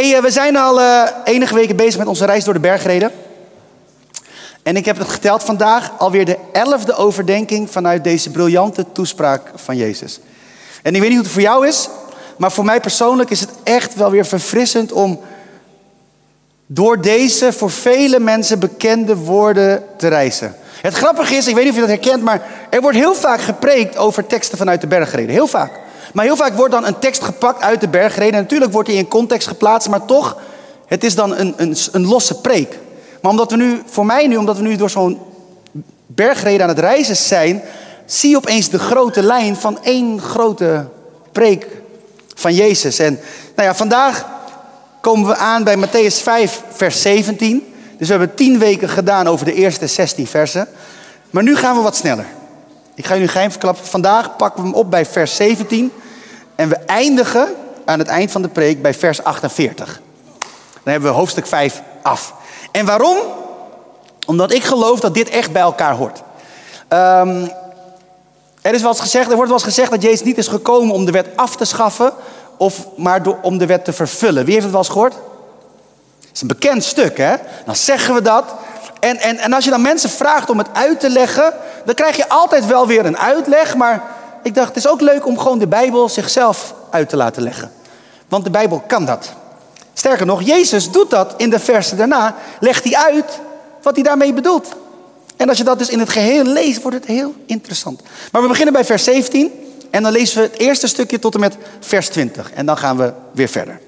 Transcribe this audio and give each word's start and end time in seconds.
Hey, 0.00 0.16
eh, 0.16 0.22
we 0.22 0.30
zijn 0.30 0.56
al 0.56 0.80
eh, 0.80 1.02
enige 1.24 1.54
weken 1.54 1.76
bezig 1.76 1.98
met 1.98 2.06
onze 2.06 2.24
reis 2.24 2.44
door 2.44 2.54
de 2.54 2.60
bergreden. 2.60 3.10
En 4.62 4.76
ik 4.76 4.84
heb 4.84 4.98
het 4.98 5.08
geteld 5.08 5.42
vandaag 5.42 5.92
alweer 5.98 6.24
de 6.24 6.36
elfde 6.52 6.94
overdenking 6.94 7.70
vanuit 7.70 8.04
deze 8.04 8.30
briljante 8.30 8.84
toespraak 8.92 9.50
van 9.54 9.76
Jezus. 9.76 10.20
En 10.82 10.94
ik 10.94 11.00
weet 11.00 11.08
niet 11.08 11.18
hoe 11.18 11.26
het 11.26 11.34
voor 11.34 11.42
jou 11.42 11.66
is, 11.66 11.88
maar 12.36 12.52
voor 12.52 12.64
mij 12.64 12.80
persoonlijk 12.80 13.30
is 13.30 13.40
het 13.40 13.50
echt 13.62 13.94
wel 13.94 14.10
weer 14.10 14.26
verfrissend 14.26 14.92
om 14.92 15.20
door 16.66 17.00
deze 17.00 17.52
voor 17.52 17.70
vele 17.70 18.18
mensen 18.18 18.58
bekende 18.58 19.16
woorden 19.16 19.84
te 19.96 20.08
reizen. 20.08 20.56
Het 20.82 20.94
grappige 20.94 21.34
is, 21.34 21.46
ik 21.46 21.54
weet 21.54 21.64
niet 21.64 21.72
of 21.72 21.80
je 21.80 21.86
dat 21.86 22.02
herkent, 22.02 22.22
maar 22.22 22.42
er 22.70 22.80
wordt 22.80 22.96
heel 22.96 23.14
vaak 23.14 23.40
gepreekt 23.40 23.96
over 23.96 24.26
teksten 24.26 24.58
vanuit 24.58 24.80
de 24.80 24.86
bergreden. 24.86 25.34
Heel 25.34 25.46
vaak. 25.46 25.72
Maar 26.12 26.24
heel 26.24 26.36
vaak 26.36 26.54
wordt 26.54 26.72
dan 26.72 26.86
een 26.86 26.98
tekst 26.98 27.24
gepakt 27.24 27.62
uit 27.62 27.80
de 27.80 27.88
bergreden. 27.88 28.34
En 28.34 28.42
natuurlijk 28.42 28.72
wordt 28.72 28.88
die 28.88 28.98
in 28.98 29.08
context 29.08 29.48
geplaatst, 29.48 29.88
maar 29.88 30.04
toch, 30.04 30.36
het 30.86 31.04
is 31.04 31.14
dan 31.14 31.36
een, 31.36 31.54
een, 31.56 31.76
een 31.92 32.06
losse 32.06 32.40
preek. 32.40 32.78
Maar 33.20 33.30
omdat 33.30 33.50
we 33.50 33.56
nu, 33.56 33.82
voor 33.86 34.06
mij 34.06 34.26
nu, 34.26 34.36
omdat 34.36 34.56
we 34.56 34.62
nu 34.62 34.76
door 34.76 34.90
zo'n 34.90 35.18
bergreden 36.06 36.62
aan 36.62 36.68
het 36.68 36.78
reizen 36.78 37.16
zijn, 37.16 37.62
zie 38.06 38.30
je 38.30 38.36
opeens 38.36 38.68
de 38.68 38.78
grote 38.78 39.22
lijn 39.22 39.56
van 39.56 39.78
één 39.82 40.20
grote 40.20 40.86
preek 41.32 41.66
van 42.34 42.54
Jezus. 42.54 42.98
En 42.98 43.20
nou 43.56 43.68
ja, 43.68 43.74
vandaag 43.74 44.26
komen 45.00 45.28
we 45.28 45.36
aan 45.36 45.64
bij 45.64 45.76
Matthäus 45.76 46.22
5, 46.22 46.62
vers 46.70 47.02
17. 47.02 47.74
Dus 47.98 48.08
we 48.08 48.14
hebben 48.14 48.34
tien 48.34 48.58
weken 48.58 48.88
gedaan 48.88 49.26
over 49.26 49.44
de 49.44 49.54
eerste 49.54 49.86
16 49.86 50.26
versen. 50.26 50.68
Maar 51.30 51.42
nu 51.42 51.56
gaan 51.56 51.76
we 51.76 51.82
wat 51.82 51.96
sneller. 51.96 52.26
Ik 52.94 53.06
ga 53.06 53.14
jullie 53.14 53.28
geheim 53.28 53.50
verklappen. 53.50 53.86
Vandaag 53.86 54.36
pakken 54.36 54.62
we 54.62 54.68
hem 54.68 54.78
op 54.78 54.90
bij 54.90 55.06
vers 55.06 55.36
17. 55.36 55.92
En 56.54 56.68
we 56.68 56.76
eindigen 56.76 57.54
aan 57.84 57.98
het 57.98 58.08
eind 58.08 58.30
van 58.30 58.42
de 58.42 58.48
preek 58.48 58.82
bij 58.82 58.94
vers 58.94 59.24
48. 59.24 60.00
Dan 60.72 60.92
hebben 60.92 61.10
we 61.10 61.16
hoofdstuk 61.16 61.46
5 61.46 61.82
af. 62.02 62.34
En 62.72 62.86
waarom? 62.86 63.16
Omdat 64.26 64.52
ik 64.52 64.64
geloof 64.64 65.00
dat 65.00 65.14
dit 65.14 65.28
echt 65.28 65.52
bij 65.52 65.62
elkaar 65.62 65.94
hoort. 65.94 66.22
Um, 66.88 67.50
er, 68.62 68.74
is 68.74 68.80
wel 68.80 68.90
eens 68.90 69.00
gezegd, 69.00 69.28
er 69.28 69.34
wordt 69.34 69.50
wel 69.50 69.58
eens 69.58 69.68
gezegd 69.68 69.90
dat 69.90 70.02
Jezus 70.02 70.22
niet 70.22 70.38
is 70.38 70.48
gekomen 70.48 70.94
om 70.94 71.04
de 71.04 71.12
wet 71.12 71.26
af 71.36 71.56
te 71.56 71.64
schaffen, 71.64 72.12
of 72.56 72.86
maar 72.96 73.22
om 73.42 73.58
de 73.58 73.66
wet 73.66 73.84
te 73.84 73.92
vervullen. 73.92 74.44
Wie 74.44 74.52
heeft 74.52 74.64
het 74.64 74.72
wel 74.72 74.82
eens 74.82 74.92
gehoord? 74.92 75.14
Het 76.20 76.30
is 76.32 76.40
een 76.40 76.48
bekend 76.48 76.84
stuk, 76.84 77.16
hè? 77.16 77.34
Dan 77.64 77.76
zeggen 77.76 78.14
we 78.14 78.22
dat. 78.22 78.44
En, 79.00 79.16
en, 79.16 79.38
en 79.38 79.52
als 79.52 79.64
je 79.64 79.70
dan 79.70 79.82
mensen 79.82 80.10
vraagt 80.10 80.50
om 80.50 80.58
het 80.58 80.68
uit 80.72 81.00
te 81.00 81.10
leggen, 81.10 81.52
dan 81.84 81.94
krijg 81.94 82.16
je 82.16 82.28
altijd 82.28 82.66
wel 82.66 82.86
weer 82.86 83.06
een 83.06 83.18
uitleg. 83.18 83.76
Maar 83.76 84.02
ik 84.42 84.54
dacht, 84.54 84.68
het 84.68 84.76
is 84.76 84.88
ook 84.88 85.00
leuk 85.00 85.26
om 85.26 85.38
gewoon 85.38 85.58
de 85.58 85.66
Bijbel 85.66 86.08
zichzelf 86.08 86.74
uit 86.90 87.08
te 87.08 87.16
laten 87.16 87.42
leggen. 87.42 87.72
Want 88.28 88.44
de 88.44 88.50
Bijbel 88.50 88.82
kan 88.86 89.04
dat. 89.04 89.32
Sterker 89.94 90.26
nog, 90.26 90.42
Jezus 90.42 90.90
doet 90.90 91.10
dat 91.10 91.34
in 91.36 91.50
de 91.50 91.58
versen 91.58 91.96
daarna. 91.96 92.34
Legt 92.60 92.84
hij 92.84 92.96
uit 92.96 93.40
wat 93.82 93.94
hij 93.94 94.04
daarmee 94.04 94.32
bedoelt. 94.32 94.68
En 95.36 95.48
als 95.48 95.58
je 95.58 95.64
dat 95.64 95.78
dus 95.78 95.88
in 95.88 95.98
het 95.98 96.08
geheel 96.08 96.44
leest, 96.44 96.82
wordt 96.82 96.96
het 96.96 97.06
heel 97.06 97.34
interessant. 97.46 98.02
Maar 98.32 98.42
we 98.42 98.48
beginnen 98.48 98.72
bij 98.72 98.84
vers 98.84 99.04
17. 99.04 99.52
En 99.90 100.02
dan 100.02 100.12
lezen 100.12 100.42
we 100.42 100.48
het 100.48 100.58
eerste 100.58 100.86
stukje 100.86 101.18
tot 101.18 101.34
en 101.34 101.40
met 101.40 101.56
vers 101.80 102.08
20. 102.08 102.52
En 102.52 102.66
dan 102.66 102.78
gaan 102.78 102.96
we 102.96 103.12
weer 103.32 103.48
verder. 103.48 103.80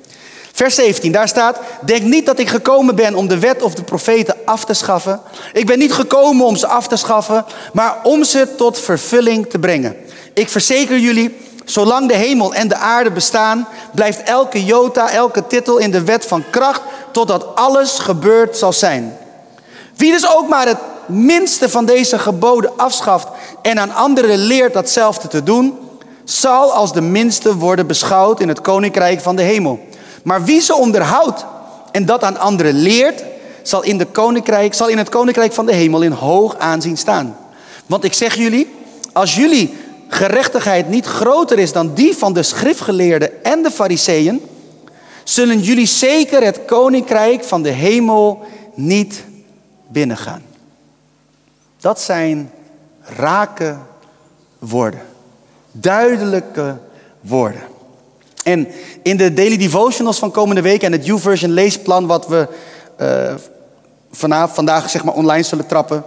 Vers 0.52 0.74
17, 0.74 1.12
daar 1.12 1.28
staat: 1.28 1.58
Denk 1.80 2.02
niet 2.02 2.26
dat 2.26 2.38
ik 2.38 2.48
gekomen 2.48 2.94
ben 2.94 3.14
om 3.14 3.28
de 3.28 3.38
wet 3.38 3.62
of 3.62 3.74
de 3.74 3.82
profeten 3.82 4.36
af 4.44 4.64
te 4.64 4.74
schaffen. 4.74 5.20
Ik 5.52 5.66
ben 5.66 5.78
niet 5.78 5.92
gekomen 5.92 6.46
om 6.46 6.56
ze 6.56 6.66
af 6.66 6.88
te 6.88 6.96
schaffen, 6.96 7.44
maar 7.72 7.96
om 8.02 8.24
ze 8.24 8.54
tot 8.56 8.78
vervulling 8.78 9.50
te 9.50 9.58
brengen. 9.58 9.96
Ik 10.34 10.48
verzeker 10.48 10.98
jullie, 10.98 11.36
zolang 11.64 12.08
de 12.08 12.14
hemel 12.14 12.54
en 12.54 12.68
de 12.68 12.76
aarde 12.76 13.10
bestaan, 13.10 13.68
blijft 13.94 14.22
elke 14.22 14.64
jota, 14.64 15.10
elke 15.10 15.46
titel 15.46 15.78
in 15.78 15.90
de 15.90 16.04
wet 16.04 16.26
van 16.26 16.44
kracht, 16.50 16.82
totdat 17.12 17.56
alles 17.56 17.98
gebeurd 17.98 18.56
zal 18.56 18.72
zijn. 18.72 19.16
Wie 19.96 20.12
dus 20.12 20.28
ook 20.36 20.48
maar 20.48 20.66
het 20.66 20.78
minste 21.06 21.68
van 21.68 21.84
deze 21.84 22.18
geboden 22.18 22.76
afschaft 22.76 23.28
en 23.62 23.78
aan 23.78 23.94
anderen 23.94 24.38
leert 24.38 24.72
datzelfde 24.72 25.28
te 25.28 25.42
doen, 25.42 25.78
zal 26.24 26.72
als 26.72 26.92
de 26.92 27.00
minste 27.00 27.56
worden 27.56 27.86
beschouwd 27.86 28.40
in 28.40 28.48
het 28.48 28.60
koninkrijk 28.60 29.20
van 29.20 29.36
de 29.36 29.42
hemel. 29.42 29.80
Maar 30.22 30.44
wie 30.44 30.60
ze 30.60 30.74
onderhoudt 30.74 31.44
en 31.92 32.06
dat 32.06 32.22
aan 32.22 32.38
anderen 32.38 32.74
leert, 32.74 33.24
zal 33.62 33.82
in, 33.82 34.10
koninkrijk, 34.10 34.74
zal 34.74 34.88
in 34.88 34.98
het 34.98 35.08
koninkrijk 35.08 35.52
van 35.52 35.66
de 35.66 35.74
hemel 35.74 36.02
in 36.02 36.12
hoog 36.12 36.58
aanzien 36.58 36.96
staan. 36.96 37.36
Want 37.86 38.04
ik 38.04 38.12
zeg 38.12 38.34
jullie, 38.34 38.74
als 39.12 39.34
jullie 39.34 39.74
gerechtigheid 40.08 40.88
niet 40.88 41.06
groter 41.06 41.58
is 41.58 41.72
dan 41.72 41.94
die 41.94 42.16
van 42.16 42.32
de 42.32 42.42
schriftgeleerden 42.42 43.44
en 43.44 43.62
de 43.62 43.70
fariseeën, 43.70 44.40
zullen 45.24 45.60
jullie 45.60 45.86
zeker 45.86 46.44
het 46.44 46.64
koninkrijk 46.64 47.44
van 47.44 47.62
de 47.62 47.70
hemel 47.70 48.44
niet 48.74 49.24
binnengaan. 49.88 50.42
Dat 51.80 52.00
zijn 52.00 52.50
rake 53.00 53.76
woorden, 54.58 55.02
duidelijke 55.72 56.76
woorden. 57.20 57.71
En 58.42 58.68
in 59.02 59.16
de 59.16 59.32
daily 59.32 59.56
devotionals 59.56 60.18
van 60.18 60.30
komende 60.30 60.62
week 60.62 60.82
en 60.82 60.92
het 60.92 61.06
YouVersion 61.06 61.50
leesplan 61.50 62.06
wat 62.06 62.26
we 62.26 62.48
uh, 63.00 63.34
vandaag 64.52 64.90
zeg 64.90 65.04
maar 65.04 65.14
online 65.14 65.42
zullen 65.42 65.66
trappen, 65.66 66.04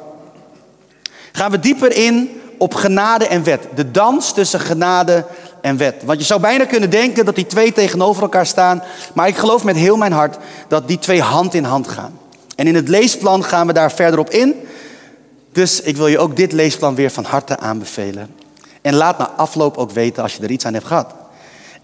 gaan 1.32 1.52
we 1.52 1.60
dieper 1.60 1.96
in 1.96 2.42
op 2.58 2.74
genade 2.74 3.28
en 3.28 3.44
wet. 3.44 3.68
De 3.76 3.92
dans 3.92 4.34
tussen 4.34 4.60
genade 4.60 5.26
en 5.62 5.78
wet. 5.78 5.96
Want 6.04 6.20
je 6.20 6.26
zou 6.26 6.42
bijna 6.42 6.66
kunnen 6.66 6.90
denken 6.90 7.26
dat 7.26 7.36
die 7.36 7.46
twee 7.46 7.72
tegenover 7.72 8.22
elkaar 8.22 8.46
staan, 8.46 8.84
maar 9.14 9.28
ik 9.28 9.38
geloof 9.38 9.64
met 9.64 9.76
heel 9.76 9.98
mijn 9.98 10.12
hart 10.12 10.38
dat 10.68 10.88
die 10.88 11.00
twee 11.00 11.22
hand 11.22 11.54
in 11.54 11.64
hand 11.64 11.88
gaan. 11.88 12.20
En 12.56 12.68
in 12.68 12.76
het 12.76 12.90
leesplan 12.90 13.44
gaan 13.44 13.68
we 13.68 13.74
daar 13.74 13.92
verder 13.92 14.20
op 14.20 14.30
in. 14.30 14.54
Dus 15.52 15.82
ik 15.82 15.98
wil 15.98 16.08
je 16.08 16.20
ook 16.20 16.36
dit 16.36 16.52
leesplan 16.52 16.96
weer 16.96 17.12
van 17.12 17.24
harte 17.24 17.58
aanbevelen. 17.58 18.36
En 18.82 18.96
laat 18.96 19.18
na 19.18 19.30
afloop 19.30 19.78
ook 19.78 19.92
weten 19.92 20.24
als 20.24 20.36
je 20.36 20.44
er 20.44 20.52
iets 20.52 20.66
aan 20.66 20.74
hebt 20.74 20.88
gehad. 20.88 21.14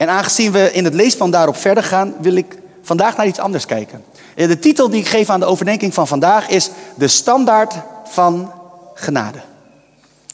En 0.02 0.10
aangezien 0.10 0.52
we 0.52 0.72
in 0.72 0.84
het 0.84 0.94
leesplan 0.94 1.32
daarop 1.32 1.58
verder 1.58 1.84
gaan, 1.84 2.14
wil 2.20 2.36
ik 2.36 2.58
vandaag 2.82 3.18
naar 3.18 3.28
iets 3.28 3.40
anders 3.40 3.66
kijken. 3.66 4.04
Eh, 4.36 4.48
de 4.48 4.60
titel 4.60 4.90
die 4.90 5.00
ik 5.00 5.08
geef 5.08 5.30
aan 5.30 5.40
de 5.40 5.46
overdenking 5.46 5.94
van 5.94 6.08
vandaag 6.08 6.50
is 6.50 6.70
De 6.96 7.08
standaard 7.08 7.74
van 8.06 8.52
genade. 8.94 9.38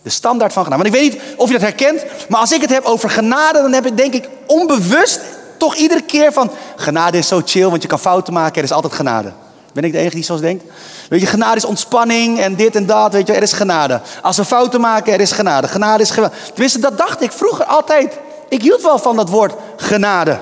De 0.02 0.10
standaard 0.10 0.54
van 0.54 0.64
genade. 0.64 0.84
Want 0.84 0.96
ik 0.96 1.02
weet 1.02 1.12
niet 1.12 1.22
of 1.38 1.48
je 1.48 1.54
dat 1.54 1.62
herkent, 1.62 2.06
maar 2.30 2.40
als 2.40 2.52
ik 2.52 2.62
het 2.62 2.70
heb 2.70 2.84
over 2.84 3.10
genade, 3.10 3.62
dan 3.62 3.74
heb 3.74 3.86
ik 3.86 3.98
denk 3.98 4.14
ik 4.14 4.30
onbewust 4.46 5.22
toch 5.58 5.76
iedere 5.76 6.02
keer 6.02 6.34
van 6.34 6.52
genade 6.76 7.18
is 7.18 7.28
zo 7.28 7.42
chill, 7.46 7.70
want 7.70 7.82
je 7.82 7.88
kan 7.88 8.00
fouten 8.00 8.34
maken, 8.34 8.58
er 8.58 8.64
is 8.64 8.72
altijd 8.72 8.94
genade. 8.94 9.32
Ben 9.74 9.84
ik 9.84 9.92
de 9.92 9.98
enige 9.98 10.16
die 10.16 10.24
zo 10.24 10.40
denkt? 10.40 10.64
Weet 11.10 11.22
je, 11.22 11.28
genade 11.28 11.56
is 11.56 11.66
ontspanning 11.66 12.40
en 12.40 12.56
dit 12.56 12.76
en 12.76 12.86
dat, 12.86 13.14
weet 13.14 13.28
je, 13.28 13.34
er 13.34 13.42
is 13.42 13.54
genade. 13.54 14.02
Als 14.22 14.38
we 14.38 14.46
fouten 14.46 14.82
maken, 14.82 15.14
er 15.14 15.22
is 15.22 15.32
genade. 15.32 15.68
Genade 15.68 16.04
is 16.04 16.10
genade. 16.10 16.34
Tenminste, 16.48 16.80
dat 16.80 16.98
dacht 16.98 17.22
ik 17.22 17.32
vroeger 17.32 17.66
altijd. 17.66 18.18
Ik 18.50 18.62
hield 18.62 18.82
wel 18.82 19.00
van 19.00 19.16
dat 19.16 19.30
woord 19.30 19.54
genade. 19.76 20.40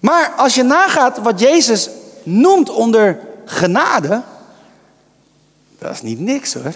Maar 0.00 0.32
als 0.36 0.54
je 0.54 0.62
nagaat 0.62 1.18
wat 1.18 1.40
Jezus 1.40 1.88
noemt 2.22 2.70
onder 2.70 3.18
genade, 3.44 4.22
dat 5.78 5.92
is 5.92 6.02
niet 6.02 6.20
niks 6.20 6.54
hoor. 6.54 6.72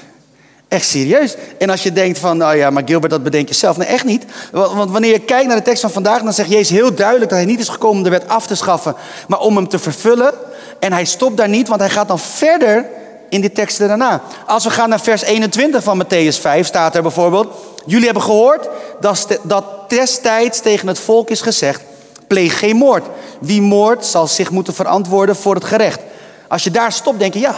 Echt 0.68 0.86
serieus. 0.86 1.36
En 1.58 1.70
als 1.70 1.82
je 1.82 1.92
denkt 1.92 2.18
van, 2.18 2.36
nou 2.36 2.56
ja, 2.56 2.70
maar 2.70 2.82
Gilbert, 2.86 3.12
dat 3.12 3.22
bedenk 3.22 3.48
je 3.48 3.54
zelf. 3.54 3.76
Nee, 3.76 3.86
echt 3.86 4.04
niet. 4.04 4.24
Want 4.52 4.90
wanneer 4.90 5.12
je 5.12 5.20
kijkt 5.20 5.46
naar 5.46 5.56
de 5.56 5.62
tekst 5.62 5.80
van 5.80 5.90
vandaag, 5.90 6.22
dan 6.22 6.32
zegt 6.32 6.50
Jezus 6.50 6.70
heel 6.70 6.94
duidelijk 6.94 7.30
dat 7.30 7.38
hij 7.38 7.48
niet 7.48 7.60
is 7.60 7.68
gekomen 7.68 7.96
om 7.96 8.02
de 8.02 8.10
wet 8.10 8.28
af 8.28 8.46
te 8.46 8.54
schaffen, 8.54 8.94
maar 9.28 9.40
om 9.40 9.56
hem 9.56 9.68
te 9.68 9.78
vervullen. 9.78 10.34
En 10.80 10.92
hij 10.92 11.04
stopt 11.04 11.36
daar 11.36 11.48
niet, 11.48 11.68
want 11.68 11.80
hij 11.80 11.90
gaat 11.90 12.08
dan 12.08 12.18
verder 12.18 12.86
in 13.28 13.40
die 13.40 13.52
teksten 13.52 13.88
daarna. 13.88 14.22
Als 14.46 14.64
we 14.64 14.70
gaan 14.70 14.88
naar 14.88 15.00
vers 15.00 15.22
21 15.22 15.82
van 15.82 16.04
Matthäus 16.04 16.40
5, 16.40 16.66
staat 16.66 16.94
er 16.94 17.02
bijvoorbeeld: 17.02 17.46
Jullie 17.86 18.04
hebben 18.04 18.22
gehoord 18.22 18.68
dat, 19.00 19.26
dat 19.42 19.64
destijds 19.90 20.60
tegen 20.60 20.88
het 20.88 20.98
volk 20.98 21.30
is 21.30 21.40
gezegd: 21.40 21.82
pleeg 22.26 22.58
geen 22.58 22.76
moord. 22.76 23.06
Wie 23.40 23.62
moord 23.62 24.06
zal 24.06 24.26
zich 24.26 24.50
moeten 24.50 24.74
verantwoorden 24.74 25.36
voor 25.36 25.54
het 25.54 25.64
gerecht. 25.64 26.00
Als 26.48 26.64
je 26.64 26.70
daar 26.70 26.92
stopt, 26.92 27.18
denk 27.18 27.34
je: 27.34 27.40
ja, 27.40 27.52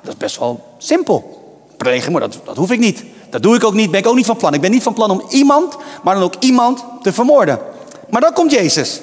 dat 0.00 0.12
is 0.12 0.16
best 0.16 0.38
wel 0.38 0.60
simpel. 0.78 1.44
Pleeg 1.76 2.02
geen 2.02 2.12
moord, 2.12 2.32
dat, 2.32 2.46
dat 2.46 2.56
hoef 2.56 2.70
ik 2.70 2.78
niet. 2.78 3.04
Dat 3.30 3.42
doe 3.42 3.56
ik 3.56 3.64
ook 3.64 3.74
niet, 3.74 3.90
ben 3.90 4.00
ik 4.00 4.06
ook 4.06 4.14
niet 4.14 4.26
van 4.26 4.36
plan. 4.36 4.54
Ik 4.54 4.60
ben 4.60 4.70
niet 4.70 4.82
van 4.82 4.94
plan 4.94 5.10
om 5.10 5.22
iemand, 5.28 5.76
maar 6.02 6.14
dan 6.14 6.24
ook 6.24 6.34
iemand 6.38 6.84
te 7.02 7.12
vermoorden. 7.12 7.58
Maar 8.10 8.20
dan 8.20 8.32
komt 8.32 8.50
Jezus. 8.50 9.00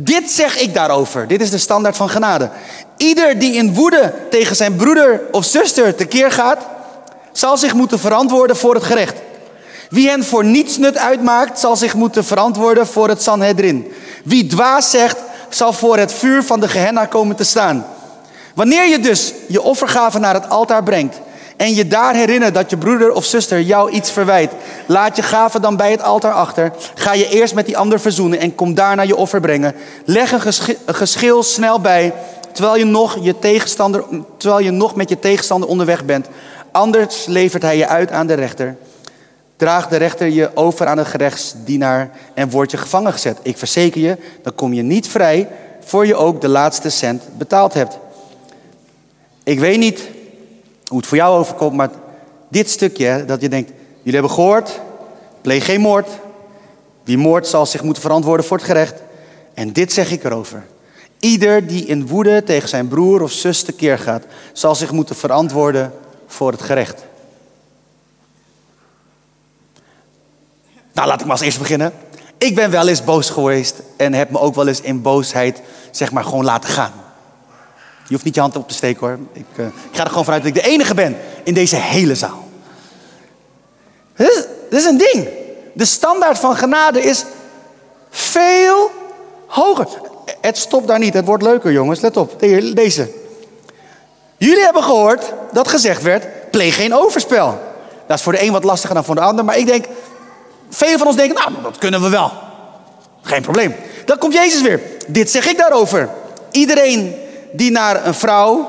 Dit 0.00 0.30
zeg 0.30 0.60
ik 0.60 0.74
daarover. 0.74 1.28
Dit 1.28 1.40
is 1.40 1.50
de 1.50 1.58
standaard 1.58 1.96
van 1.96 2.10
genade. 2.10 2.50
Ieder 2.96 3.38
die 3.38 3.52
in 3.52 3.74
woede 3.74 4.14
tegen 4.30 4.56
zijn 4.56 4.76
broeder 4.76 5.20
of 5.32 5.44
zuster 5.44 5.94
tekeer 5.94 6.32
gaat, 6.32 6.66
zal 7.32 7.56
zich 7.56 7.74
moeten 7.74 7.98
verantwoorden 7.98 8.56
voor 8.56 8.74
het 8.74 8.84
gerecht. 8.84 9.16
Wie 9.90 10.08
hen 10.08 10.24
voor 10.24 10.44
niets 10.44 10.76
nut 10.76 10.98
uitmaakt, 10.98 11.58
zal 11.58 11.76
zich 11.76 11.94
moeten 11.94 12.24
verantwoorden 12.24 12.86
voor 12.86 13.08
het 13.08 13.22
Sanhedrin. 13.22 13.92
Wie 14.24 14.46
dwaas 14.46 14.90
zegt, 14.90 15.16
zal 15.48 15.72
voor 15.72 15.98
het 15.98 16.12
vuur 16.12 16.42
van 16.42 16.60
de 16.60 16.68
Gehenna 16.68 17.06
komen 17.06 17.36
te 17.36 17.44
staan. 17.44 17.86
Wanneer 18.54 18.88
je 18.88 18.98
dus 18.98 19.32
je 19.48 19.62
offergave 19.62 20.18
naar 20.18 20.34
het 20.34 20.48
altaar 20.48 20.82
brengt 20.82 21.20
en 21.58 21.74
je 21.74 21.86
daar 21.86 22.14
herinnert 22.14 22.54
dat 22.54 22.70
je 22.70 22.76
broeder 22.76 23.12
of 23.12 23.24
zuster 23.24 23.60
jou 23.60 23.90
iets 23.90 24.10
verwijt, 24.10 24.52
laat 24.86 25.16
je 25.16 25.22
gave 25.22 25.60
dan 25.60 25.76
bij 25.76 25.90
het 25.90 26.02
altaar 26.02 26.32
achter. 26.32 26.72
Ga 26.94 27.12
je 27.12 27.28
eerst 27.28 27.54
met 27.54 27.66
die 27.66 27.78
ander 27.78 28.00
verzoenen 28.00 28.38
en 28.38 28.54
kom 28.54 28.74
daarna 28.74 29.02
je 29.02 29.16
offer 29.16 29.40
brengen. 29.40 29.74
Leg 30.04 30.32
een, 30.32 30.94
geschil 30.94 31.42
snel 31.42 31.80
bij, 31.80 32.12
terwijl 32.52 32.76
je, 32.76 32.84
nog 32.84 33.18
je 33.20 33.38
tegenstander, 33.38 34.04
terwijl 34.36 34.64
je 34.64 34.70
nog 34.70 34.94
met 34.94 35.08
je 35.08 35.18
tegenstander 35.18 35.68
onderweg 35.68 36.04
bent. 36.04 36.26
Anders 36.70 37.26
levert 37.26 37.62
hij 37.62 37.76
je 37.76 37.86
uit 37.86 38.10
aan 38.10 38.26
de 38.26 38.34
rechter. 38.34 38.76
Draagt 39.56 39.90
de 39.90 39.96
rechter 39.96 40.26
je 40.26 40.50
over 40.54 40.86
aan 40.86 40.96
de 40.96 41.04
gerechtsdienaar 41.04 42.10
en 42.34 42.50
wordt 42.50 42.70
je 42.70 42.76
gevangen 42.76 43.12
gezet. 43.12 43.38
Ik 43.42 43.58
verzeker 43.58 44.00
je, 44.00 44.16
dan 44.42 44.54
kom 44.54 44.72
je 44.72 44.82
niet 44.82 45.08
vrij 45.08 45.48
voor 45.84 46.06
je 46.06 46.14
ook 46.14 46.40
de 46.40 46.48
laatste 46.48 46.90
cent 46.90 47.22
betaald 47.38 47.74
hebt. 47.74 47.98
Ik 49.44 49.58
weet 49.58 49.78
niet 49.78 50.16
hoe 50.88 50.98
het 50.98 51.06
voor 51.06 51.16
jou 51.16 51.38
overkomt, 51.38 51.76
maar 51.76 51.90
dit 52.48 52.70
stukje, 52.70 53.24
dat 53.24 53.40
je 53.40 53.48
denkt, 53.48 53.70
jullie 54.02 54.20
hebben 54.20 54.30
gehoord, 54.30 54.80
pleeg 55.40 55.64
geen 55.64 55.80
moord. 55.80 56.08
Die 57.04 57.18
moord 57.18 57.46
zal 57.46 57.66
zich 57.66 57.82
moeten 57.82 58.02
verantwoorden 58.02 58.46
voor 58.46 58.56
het 58.56 58.66
gerecht. 58.66 59.02
En 59.54 59.72
dit 59.72 59.92
zeg 59.92 60.10
ik 60.10 60.24
erover. 60.24 60.66
Ieder 61.20 61.66
die 61.66 61.84
in 61.84 62.06
woede 62.06 62.42
tegen 62.42 62.68
zijn 62.68 62.88
broer 62.88 63.22
of 63.22 63.30
zus 63.30 63.62
tekeer 63.62 63.98
gaat, 63.98 64.24
zal 64.52 64.74
zich 64.74 64.92
moeten 64.92 65.16
verantwoorden 65.16 65.92
voor 66.26 66.52
het 66.52 66.62
gerecht. 66.62 67.04
Nou, 70.92 71.08
laat 71.08 71.20
ik 71.20 71.26
maar 71.26 71.36
als 71.36 71.44
eerst 71.44 71.58
beginnen. 71.58 71.92
Ik 72.38 72.54
ben 72.54 72.70
wel 72.70 72.88
eens 72.88 73.04
boos 73.04 73.30
geweest 73.30 73.82
en 73.96 74.12
heb 74.12 74.30
me 74.30 74.38
ook 74.38 74.54
wel 74.54 74.68
eens 74.68 74.80
in 74.80 75.02
boosheid, 75.02 75.62
zeg 75.90 76.12
maar, 76.12 76.24
gewoon 76.24 76.44
laten 76.44 76.70
gaan. 76.70 76.92
Je 78.08 78.14
hoeft 78.14 78.24
niet 78.24 78.34
je 78.34 78.40
hand 78.40 78.56
op 78.56 78.68
te 78.68 78.74
steken 78.74 79.06
hoor. 79.06 79.18
Ik, 79.32 79.44
uh, 79.56 79.66
ik 79.66 79.72
ga 79.96 80.02
er 80.02 80.08
gewoon 80.08 80.24
vanuit 80.24 80.42
dat 80.42 80.56
ik 80.56 80.62
de 80.62 80.68
enige 80.68 80.94
ben 80.94 81.16
in 81.42 81.54
deze 81.54 81.76
hele 81.76 82.14
zaal. 82.14 82.48
Dit 84.16 84.28
is, 84.28 84.44
dit 84.70 84.84
een 84.84 84.98
ding. 84.98 85.28
De 85.72 85.84
standaard 85.84 86.38
van 86.38 86.56
genade 86.56 87.02
is 87.02 87.24
veel 88.10 88.90
hoger. 89.46 89.86
Het 90.40 90.58
stopt 90.58 90.86
daar 90.86 90.98
niet. 90.98 91.14
Het 91.14 91.24
wordt 91.24 91.42
leuker, 91.42 91.72
jongens. 91.72 92.00
Let 92.00 92.16
op. 92.16 92.40
Deze. 92.74 93.12
Jullie 94.36 94.64
hebben 94.64 94.82
gehoord 94.82 95.32
dat 95.52 95.68
gezegd 95.68 96.02
werd: 96.02 96.50
pleeg 96.50 96.76
geen 96.76 96.94
overspel. 96.94 97.60
Dat 98.06 98.16
is 98.16 98.22
voor 98.22 98.32
de 98.32 98.42
een 98.42 98.52
wat 98.52 98.64
lastiger 98.64 98.94
dan 98.94 99.04
voor 99.04 99.14
de 99.14 99.20
ander. 99.20 99.44
Maar 99.44 99.58
ik 99.58 99.66
denk, 99.66 99.84
velen 100.70 100.98
van 100.98 101.06
ons 101.06 101.16
denken: 101.16 101.34
nou, 101.34 101.62
dat 101.62 101.78
kunnen 101.78 102.02
we 102.02 102.08
wel. 102.08 102.32
Geen 103.22 103.42
probleem. 103.42 103.74
Dan 104.04 104.18
komt 104.18 104.34
Jezus 104.34 104.62
weer. 104.62 104.80
Dit 105.06 105.30
zeg 105.30 105.46
ik 105.46 105.58
daarover. 105.58 106.08
Iedereen 106.50 107.14
die 107.52 107.70
naar 107.70 108.06
een 108.06 108.14
vrouw 108.14 108.66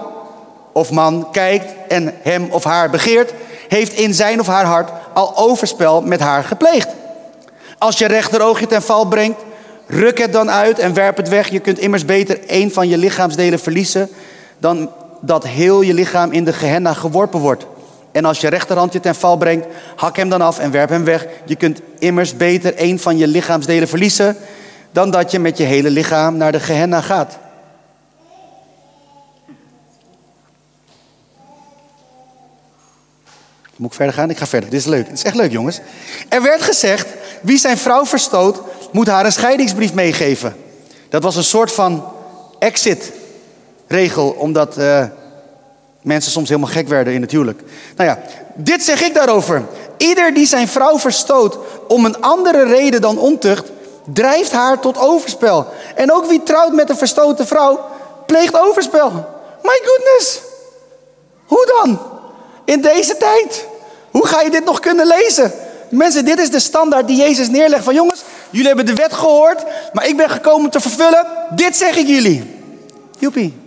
of 0.72 0.92
man 0.92 1.28
kijkt 1.32 1.74
en 1.88 2.14
hem 2.22 2.48
of 2.52 2.64
haar 2.64 2.90
begeert, 2.90 3.34
heeft 3.68 3.94
in 3.94 4.14
zijn 4.14 4.40
of 4.40 4.48
haar 4.48 4.66
hart 4.66 4.90
al 5.14 5.38
overspel 5.38 6.02
met 6.02 6.20
haar 6.20 6.44
gepleegd. 6.44 6.88
Als 7.78 7.98
je 7.98 8.08
rechteroog 8.08 8.60
je 8.60 8.68
ten 8.68 8.82
val 8.82 9.06
brengt, 9.06 9.40
ruk 9.88 10.18
het 10.18 10.34
dan 10.34 10.52
uit 10.52 10.80
en 10.80 10.94
werp 10.94 11.18
het 11.18 11.30
weg. 11.30 11.50
Je 11.50 11.60
kunt 11.60 11.80
immers 11.80 12.06
beter 12.06 12.40
één 12.48 12.72
van 12.72 12.88
je 12.88 12.98
lichaamsdelen 12.98 13.60
verliezen 13.60 14.10
dan 14.58 14.92
dat 15.22 15.48
heel 15.48 15.82
je 15.82 15.94
lichaam 15.94 16.32
in 16.32 16.44
de 16.44 16.54
gehenna 16.54 16.94
geworpen 16.94 17.40
wordt. 17.40 17.66
En 18.12 18.26
als 18.26 18.42
je 18.42 18.48
rechterhand 18.48 18.94
je 18.94 19.00
ten 19.00 19.16
val 19.16 19.38
brengt, 19.38 19.66
hak 19.96 20.16
hem 20.16 20.30
dan 20.30 20.42
af 20.42 20.60
en 20.60 20.72
werp 20.72 20.90
hem 20.90 21.04
weg. 21.04 21.28
Je 21.46 21.56
kunt 21.56 21.82
immers 22.00 22.38
beter 22.38 22.76
één 22.76 23.00
van 23.00 23.18
je 23.18 23.28
lichaamsdelen 23.28 23.88
verliezen 23.88 24.38
dan 24.92 25.12
dat 25.12 25.32
je 25.32 25.40
met 25.40 25.58
je 25.58 25.64
hele 25.64 25.90
lichaam 25.90 26.38
naar 26.38 26.52
de 26.52 26.60
gehenna 26.60 27.02
gaat. 27.02 27.38
Moet 33.80 33.90
ik 33.90 33.96
verder 33.96 34.16
gaan? 34.16 34.30
Ik 34.30 34.38
ga 34.38 34.48
verder. 34.48 34.70
Dit 34.70 34.80
is 34.80 34.86
leuk. 34.86 35.06
Dit 35.06 35.18
is 35.18 35.24
echt 35.24 35.36
leuk, 35.36 35.52
jongens. 35.52 35.80
Er 36.30 36.42
werd 36.42 36.62
gezegd: 36.62 37.08
wie 37.42 37.58
zijn 37.58 37.78
vrouw 37.78 38.06
verstoot, 38.06 38.62
moet 38.92 39.08
haar 39.08 39.26
een 39.26 39.32
scheidingsbrief 39.32 39.94
meegeven. 39.94 40.56
Dat 41.10 41.24
was 41.24 41.36
een 41.36 41.44
soort 41.44 41.72
van 41.72 42.04
exit-regel, 42.60 44.30
omdat 44.30 44.78
uh, 44.78 45.04
mensen 46.02 46.32
soms 46.32 46.50
helemaal 46.50 46.72
gek 46.72 46.88
werden 46.88 47.14
in 47.14 47.22
het 47.22 47.32
huwelijk. 47.32 47.62
Nou 47.96 48.10
ja, 48.10 48.20
dit 48.56 48.84
zeg 48.84 49.02
ik 49.02 49.14
daarover. 49.14 49.64
Ieder 49.98 50.34
die 50.34 50.46
zijn 50.46 50.68
vrouw 50.68 51.00
verstoot 51.00 51.58
om 51.88 52.06
een 52.06 52.22
andere 52.22 52.64
reden 52.64 53.02
dan 53.02 53.18
ontucht, 53.18 53.72
drijft 54.14 54.52
haar 54.52 54.80
tot 54.80 54.98
overspel. 54.98 55.68
En 55.96 56.14
ook 56.14 56.26
wie 56.26 56.44
trouwt 56.44 56.74
met 56.74 56.90
een 56.90 56.98
verstoten 56.98 57.48
vrouw, 57.48 57.80
pleegt 58.26 58.60
overspel. 58.60 59.12
My 59.62 59.82
goodness. 59.84 60.40
Hoe 61.46 61.74
dan? 61.82 62.00
In 62.66 62.82
deze 62.82 63.18
tijd. 63.18 63.68
Hoe 64.12 64.28
ga 64.28 64.42
je 64.42 64.50
dit 64.50 64.66
nog 64.66 64.80
kunnen 64.80 65.08
lezen? 65.08 65.52
Mensen, 65.90 66.26
dit 66.26 66.40
is 66.40 66.52
de 66.52 66.60
standaard 66.60 67.08
die 67.08 67.18
Jezus 67.18 67.50
neerlegt. 67.50 67.84
Van 67.84 67.94
jongens, 67.94 68.22
jullie 68.50 68.68
hebben 68.68 68.86
de 68.86 68.94
wet 68.94 69.14
gehoord, 69.14 69.64
maar 69.94 70.08
ik 70.08 70.18
ben 70.18 70.30
gekomen 70.30 70.66
om 70.66 70.70
te 70.70 70.80
vervullen. 70.80 71.28
Dit 71.50 71.78
zeg 71.78 71.96
ik 71.96 72.08
jullie. 72.08 72.56
Joepie. 73.20 73.58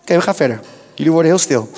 Oké, 0.00 0.14
we 0.14 0.20
gaan 0.20 0.34
verder. 0.34 0.60
Jullie 0.94 1.12
worden 1.12 1.30
heel 1.30 1.40
stil. 1.40 1.70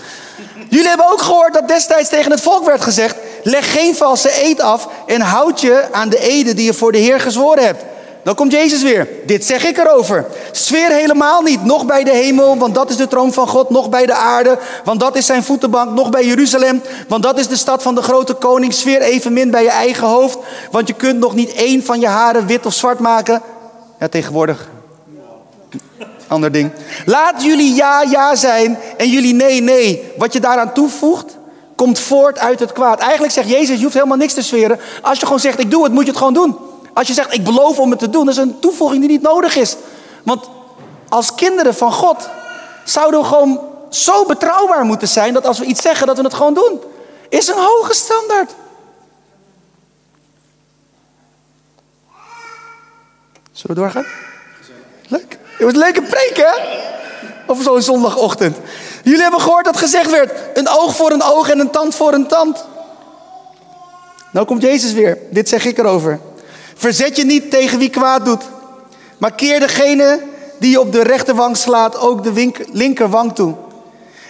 Jullie 0.68 0.88
hebben 0.88 1.12
ook 1.12 1.22
gehoord 1.22 1.54
dat 1.54 1.68
destijds 1.68 2.08
tegen 2.08 2.30
het 2.30 2.40
volk 2.40 2.64
werd 2.64 2.80
gezegd: 2.80 3.16
leg 3.42 3.72
geen 3.72 3.96
valse 3.96 4.44
eed 4.44 4.60
af 4.60 4.88
en 5.06 5.20
houd 5.20 5.60
je 5.60 5.88
aan 5.92 6.08
de 6.08 6.18
eden 6.18 6.56
die 6.56 6.64
je 6.64 6.74
voor 6.74 6.92
de 6.92 6.98
Heer 6.98 7.20
gezworen 7.20 7.64
hebt. 7.64 7.84
Dan 8.22 8.34
komt 8.34 8.52
Jezus 8.52 8.82
weer. 8.82 9.08
Dit 9.26 9.44
zeg 9.44 9.64
ik 9.64 9.78
erover. 9.78 10.26
Sfeer 10.52 10.90
helemaal 10.90 11.42
niet. 11.42 11.64
Nog 11.64 11.86
bij 11.86 12.04
de 12.04 12.10
hemel, 12.10 12.58
want 12.58 12.74
dat 12.74 12.90
is 12.90 12.96
de 12.96 13.08
troon 13.08 13.32
van 13.32 13.48
God. 13.48 13.70
Nog 13.70 13.88
bij 13.88 14.06
de 14.06 14.14
aarde, 14.14 14.58
want 14.84 15.00
dat 15.00 15.16
is 15.16 15.26
zijn 15.26 15.42
voetenbank. 15.42 15.90
Nog 15.90 16.10
bij 16.10 16.24
Jeruzalem, 16.24 16.82
want 17.08 17.22
dat 17.22 17.38
is 17.38 17.48
de 17.48 17.56
stad 17.56 17.82
van 17.82 17.94
de 17.94 18.02
grote 18.02 18.34
koning. 18.34 18.72
Sfeer 18.72 19.00
evenmin 19.00 19.50
bij 19.50 19.62
je 19.62 19.70
eigen 19.70 20.06
hoofd. 20.06 20.38
Want 20.70 20.88
je 20.88 20.94
kunt 20.94 21.18
nog 21.18 21.34
niet 21.34 21.52
één 21.52 21.84
van 21.84 22.00
je 22.00 22.06
haren 22.06 22.46
wit 22.46 22.66
of 22.66 22.74
zwart 22.74 22.98
maken. 22.98 23.42
Ja, 24.00 24.08
tegenwoordig. 24.08 24.68
Ander 26.28 26.52
ding. 26.52 26.70
Laat 27.06 27.44
jullie 27.44 27.74
ja, 27.74 28.02
ja 28.02 28.34
zijn 28.34 28.78
en 28.96 29.08
jullie 29.08 29.34
nee, 29.34 29.62
nee. 29.62 30.12
Wat 30.16 30.32
je 30.32 30.40
daaraan 30.40 30.72
toevoegt, 30.72 31.38
komt 31.76 31.98
voort 31.98 32.38
uit 32.38 32.60
het 32.60 32.72
kwaad. 32.72 33.00
Eigenlijk 33.00 33.32
zegt 33.32 33.48
Jezus, 33.48 33.76
je 33.76 33.82
hoeft 33.82 33.94
helemaal 33.94 34.16
niks 34.16 34.34
te 34.34 34.42
sferen. 34.42 34.80
Als 35.02 35.18
je 35.18 35.24
gewoon 35.24 35.40
zegt, 35.40 35.58
ik 35.58 35.70
doe 35.70 35.84
het, 35.84 35.92
moet 35.92 36.04
je 36.04 36.08
het 36.08 36.18
gewoon 36.18 36.34
doen. 36.34 36.56
Als 36.94 37.06
je 37.06 37.14
zegt, 37.14 37.34
ik 37.34 37.44
beloof 37.44 37.78
om 37.78 37.90
het 37.90 37.98
te 37.98 38.10
doen, 38.10 38.24
dat 38.24 38.34
is 38.34 38.40
een 38.40 38.58
toevoeging 38.58 39.00
die 39.00 39.10
niet 39.10 39.22
nodig 39.22 39.56
is. 39.56 39.76
Want 40.22 40.48
als 41.08 41.34
kinderen 41.34 41.74
van 41.74 41.92
God 41.92 42.28
zouden 42.84 43.20
we 43.20 43.26
gewoon 43.26 43.60
zo 43.88 44.24
betrouwbaar 44.24 44.84
moeten 44.84 45.08
zijn 45.08 45.34
dat 45.34 45.46
als 45.46 45.58
we 45.58 45.64
iets 45.64 45.82
zeggen, 45.82 46.06
dat 46.06 46.16
we 46.16 46.22
het 46.22 46.34
gewoon 46.34 46.54
doen. 46.54 46.80
Is 47.28 47.48
een 47.48 47.58
hoge 47.58 47.94
standaard. 47.94 48.50
Zullen 53.52 53.76
we 53.76 53.82
doorgaan? 53.82 54.06
Leuk. 55.08 55.38
Het 55.42 55.64
was 55.64 55.72
een 55.72 55.78
leuke 55.78 56.02
preek, 56.02 56.36
hè? 56.36 56.52
Of 57.46 57.62
zo'n 57.62 57.82
zondagochtend. 57.82 58.56
Jullie 59.04 59.22
hebben 59.22 59.40
gehoord 59.40 59.64
dat 59.64 59.76
gezegd 59.76 60.10
werd: 60.10 60.58
een 60.58 60.68
oog 60.68 60.96
voor 60.96 61.10
een 61.10 61.22
oog 61.22 61.48
en 61.48 61.58
een 61.58 61.70
tand 61.70 61.94
voor 61.94 62.12
een 62.12 62.26
tand. 62.26 62.64
Nou 64.32 64.46
komt 64.46 64.62
Jezus 64.62 64.92
weer. 64.92 65.18
Dit 65.30 65.48
zeg 65.48 65.64
ik 65.64 65.78
erover. 65.78 66.20
Verzet 66.80 67.16
je 67.16 67.24
niet 67.24 67.50
tegen 67.50 67.78
wie 67.78 67.90
kwaad 67.90 68.24
doet. 68.24 68.42
Maar 69.18 69.32
keer 69.32 69.60
degene 69.60 70.20
die 70.58 70.70
je 70.70 70.80
op 70.80 70.92
de 70.92 71.02
rechterwang 71.02 71.56
slaat 71.56 71.98
ook 71.98 72.22
de 72.22 72.52
linkerwang 72.72 73.34
toe. 73.34 73.54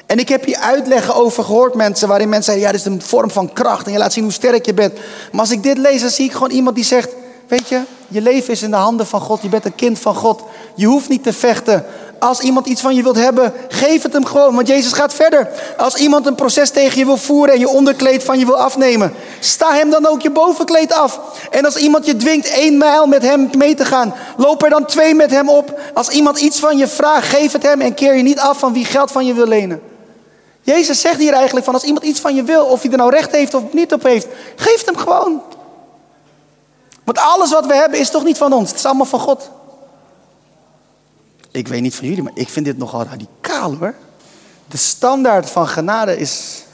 En 0.06 0.18
ik 0.18 0.28
heb 0.28 0.44
hier 0.44 0.56
uitleggen 0.56 1.14
over 1.14 1.44
gehoord 1.44 1.74
mensen 1.74 2.08
waarin 2.08 2.28
mensen 2.28 2.52
zeggen, 2.52 2.70
ja, 2.70 2.72
dit 2.72 2.86
is 2.86 2.92
een 2.92 3.02
vorm 3.02 3.30
van 3.30 3.52
kracht 3.52 3.86
en 3.86 3.92
je 3.92 3.98
laat 3.98 4.12
zien 4.12 4.24
hoe 4.24 4.32
sterk 4.32 4.66
je 4.66 4.74
bent. 4.74 4.92
Maar 5.32 5.40
als 5.40 5.50
ik 5.50 5.62
dit 5.62 5.78
lees, 5.78 6.00
dan 6.00 6.10
zie 6.10 6.24
ik 6.24 6.32
gewoon 6.32 6.50
iemand 6.50 6.76
die 6.76 6.84
zegt, 6.84 7.10
weet 7.48 7.68
je, 7.68 7.80
je 8.08 8.20
leven 8.20 8.52
is 8.52 8.62
in 8.62 8.70
de 8.70 8.76
handen 8.76 9.06
van 9.06 9.20
God, 9.20 9.42
je 9.42 9.48
bent 9.48 9.64
een 9.64 9.74
kind 9.74 9.98
van 9.98 10.14
God. 10.14 10.42
Je 10.74 10.86
hoeft 10.86 11.08
niet 11.08 11.22
te 11.22 11.32
vechten. 11.32 11.84
Als 12.20 12.40
iemand 12.40 12.66
iets 12.66 12.80
van 12.80 12.94
je 12.94 13.02
wilt 13.02 13.16
hebben, 13.16 13.52
geef 13.68 14.02
het 14.02 14.12
hem 14.12 14.24
gewoon. 14.24 14.54
Want 14.54 14.68
Jezus 14.68 14.92
gaat 14.92 15.14
verder. 15.14 15.48
Als 15.76 15.94
iemand 15.94 16.26
een 16.26 16.34
proces 16.34 16.70
tegen 16.70 16.98
je 16.98 17.04
wil 17.04 17.16
voeren 17.16 17.54
en 17.54 17.60
je 17.60 17.68
onderkleed 17.68 18.24
van 18.24 18.38
je 18.38 18.44
wil 18.44 18.56
afnemen, 18.56 19.14
sta 19.38 19.72
hem 19.72 19.90
dan 19.90 20.06
ook 20.06 20.20
je 20.20 20.30
bovenkleed 20.30 20.92
af. 20.92 21.20
En 21.50 21.64
als 21.64 21.76
iemand 21.76 22.06
je 22.06 22.16
dwingt 22.16 22.50
één 22.50 22.78
mijl 22.78 23.06
met 23.06 23.22
hem 23.22 23.50
mee 23.58 23.74
te 23.74 23.84
gaan, 23.84 24.14
loop 24.36 24.62
er 24.62 24.70
dan 24.70 24.86
twee 24.86 25.14
met 25.14 25.30
hem 25.30 25.48
op. 25.48 25.80
Als 25.94 26.08
iemand 26.08 26.38
iets 26.38 26.58
van 26.58 26.76
je 26.76 26.88
vraagt, 26.88 27.28
geef 27.28 27.52
het 27.52 27.62
hem 27.62 27.80
en 27.80 27.94
keer 27.94 28.16
je 28.16 28.22
niet 28.22 28.38
af 28.38 28.58
van 28.58 28.72
wie 28.72 28.84
geld 28.84 29.12
van 29.12 29.26
je 29.26 29.34
wil 29.34 29.46
lenen. 29.46 29.82
Jezus 30.60 31.00
zegt 31.00 31.18
hier 31.18 31.32
eigenlijk 31.32 31.64
van 31.64 31.74
als 31.74 31.82
iemand 31.82 32.04
iets 32.04 32.20
van 32.20 32.34
je 32.34 32.42
wil, 32.42 32.64
of 32.64 32.82
hij 32.82 32.90
er 32.90 32.96
nou 32.96 33.10
recht 33.10 33.30
heeft 33.30 33.54
of 33.54 33.62
niet 33.72 33.92
op 33.92 34.02
heeft, 34.02 34.26
geef 34.56 34.76
het 34.76 34.86
hem 34.86 34.96
gewoon. 34.96 35.42
Want 37.04 37.18
alles 37.18 37.50
wat 37.50 37.66
we 37.66 37.74
hebben 37.74 37.98
is 37.98 38.10
toch 38.10 38.24
niet 38.24 38.38
van 38.38 38.52
ons, 38.52 38.68
het 38.68 38.78
is 38.78 38.84
allemaal 38.84 39.06
van 39.06 39.20
God. 39.20 39.50
Ik 41.50 41.68
weet 41.68 41.80
niet 41.80 41.94
van 41.94 42.08
jullie, 42.08 42.22
maar 42.22 42.32
ik 42.34 42.48
vind 42.48 42.64
dit 42.64 42.78
nogal 42.78 43.04
radicaal 43.04 43.76
hoor. 43.76 43.94
De 44.68 44.76
standaard 44.76 45.50
van 45.50 45.68
genade 45.68 46.16
is. 46.16 46.64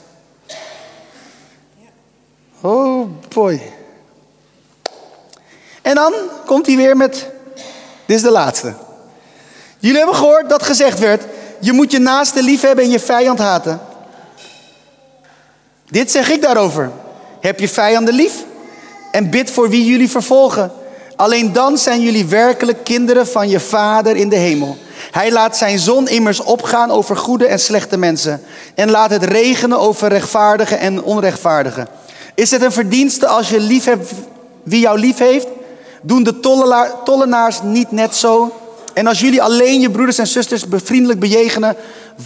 Oh 2.61 3.09
boy. 3.33 3.61
En 5.81 5.95
dan 5.95 6.13
komt 6.45 6.65
hij 6.65 6.75
weer 6.75 6.97
met. 6.97 7.29
Dit 8.05 8.15
is 8.15 8.21
de 8.21 8.31
laatste. 8.31 8.73
Jullie 9.79 9.97
hebben 9.97 10.15
gehoord 10.15 10.49
dat 10.49 10.63
gezegd 10.63 10.99
werd: 10.99 11.23
je 11.59 11.71
moet 11.73 11.91
je 11.91 11.99
naaste 11.99 12.43
lief 12.43 12.61
hebben 12.61 12.83
en 12.83 12.89
je 12.91 12.99
vijand 12.99 13.39
haten. 13.39 13.81
Dit 15.89 16.11
zeg 16.11 16.29
ik 16.29 16.41
daarover. 16.41 16.91
Heb 17.39 17.59
je 17.59 17.69
vijanden 17.69 18.13
lief 18.13 18.43
en 19.11 19.29
bid 19.29 19.51
voor 19.51 19.69
wie 19.69 19.85
jullie 19.85 20.09
vervolgen. 20.09 20.71
Alleen 21.17 21.53
dan 21.53 21.77
zijn 21.77 22.01
jullie 22.01 22.25
werkelijk 22.25 22.83
kinderen 22.83 23.27
van 23.27 23.49
je 23.49 23.59
Vader 23.59 24.15
in 24.15 24.29
de 24.29 24.35
hemel. 24.35 24.77
Hij 25.11 25.31
laat 25.31 25.57
zijn 25.57 25.79
zon 25.79 26.07
immers 26.07 26.39
opgaan 26.39 26.91
over 26.91 27.17
goede 27.17 27.47
en 27.47 27.59
slechte 27.59 27.97
mensen. 27.97 28.41
En 28.75 28.89
laat 28.89 29.09
het 29.09 29.23
regenen 29.23 29.79
over 29.79 30.09
rechtvaardigen 30.09 30.79
en 30.79 31.03
onrechtvaardigen. 31.03 31.87
Is 32.35 32.51
het 32.51 32.61
een 32.61 32.71
verdienste 32.71 33.27
als 33.27 33.49
je 33.49 33.59
lief 33.59 33.85
hebt 33.85 34.11
wie 34.63 34.79
jou 34.79 34.99
lief 34.99 35.17
heeft? 35.17 35.47
Doen 36.01 36.23
de 36.23 36.39
tollenaars 37.03 37.61
niet 37.61 37.91
net 37.91 38.15
zo? 38.15 38.51
En 38.93 39.07
als 39.07 39.19
jullie 39.19 39.43
alleen 39.43 39.79
je 39.79 39.91
broeders 39.91 40.17
en 40.17 40.27
zusters 40.27 40.67
bevriendelijk 40.67 41.19
bejegenen, 41.19 41.75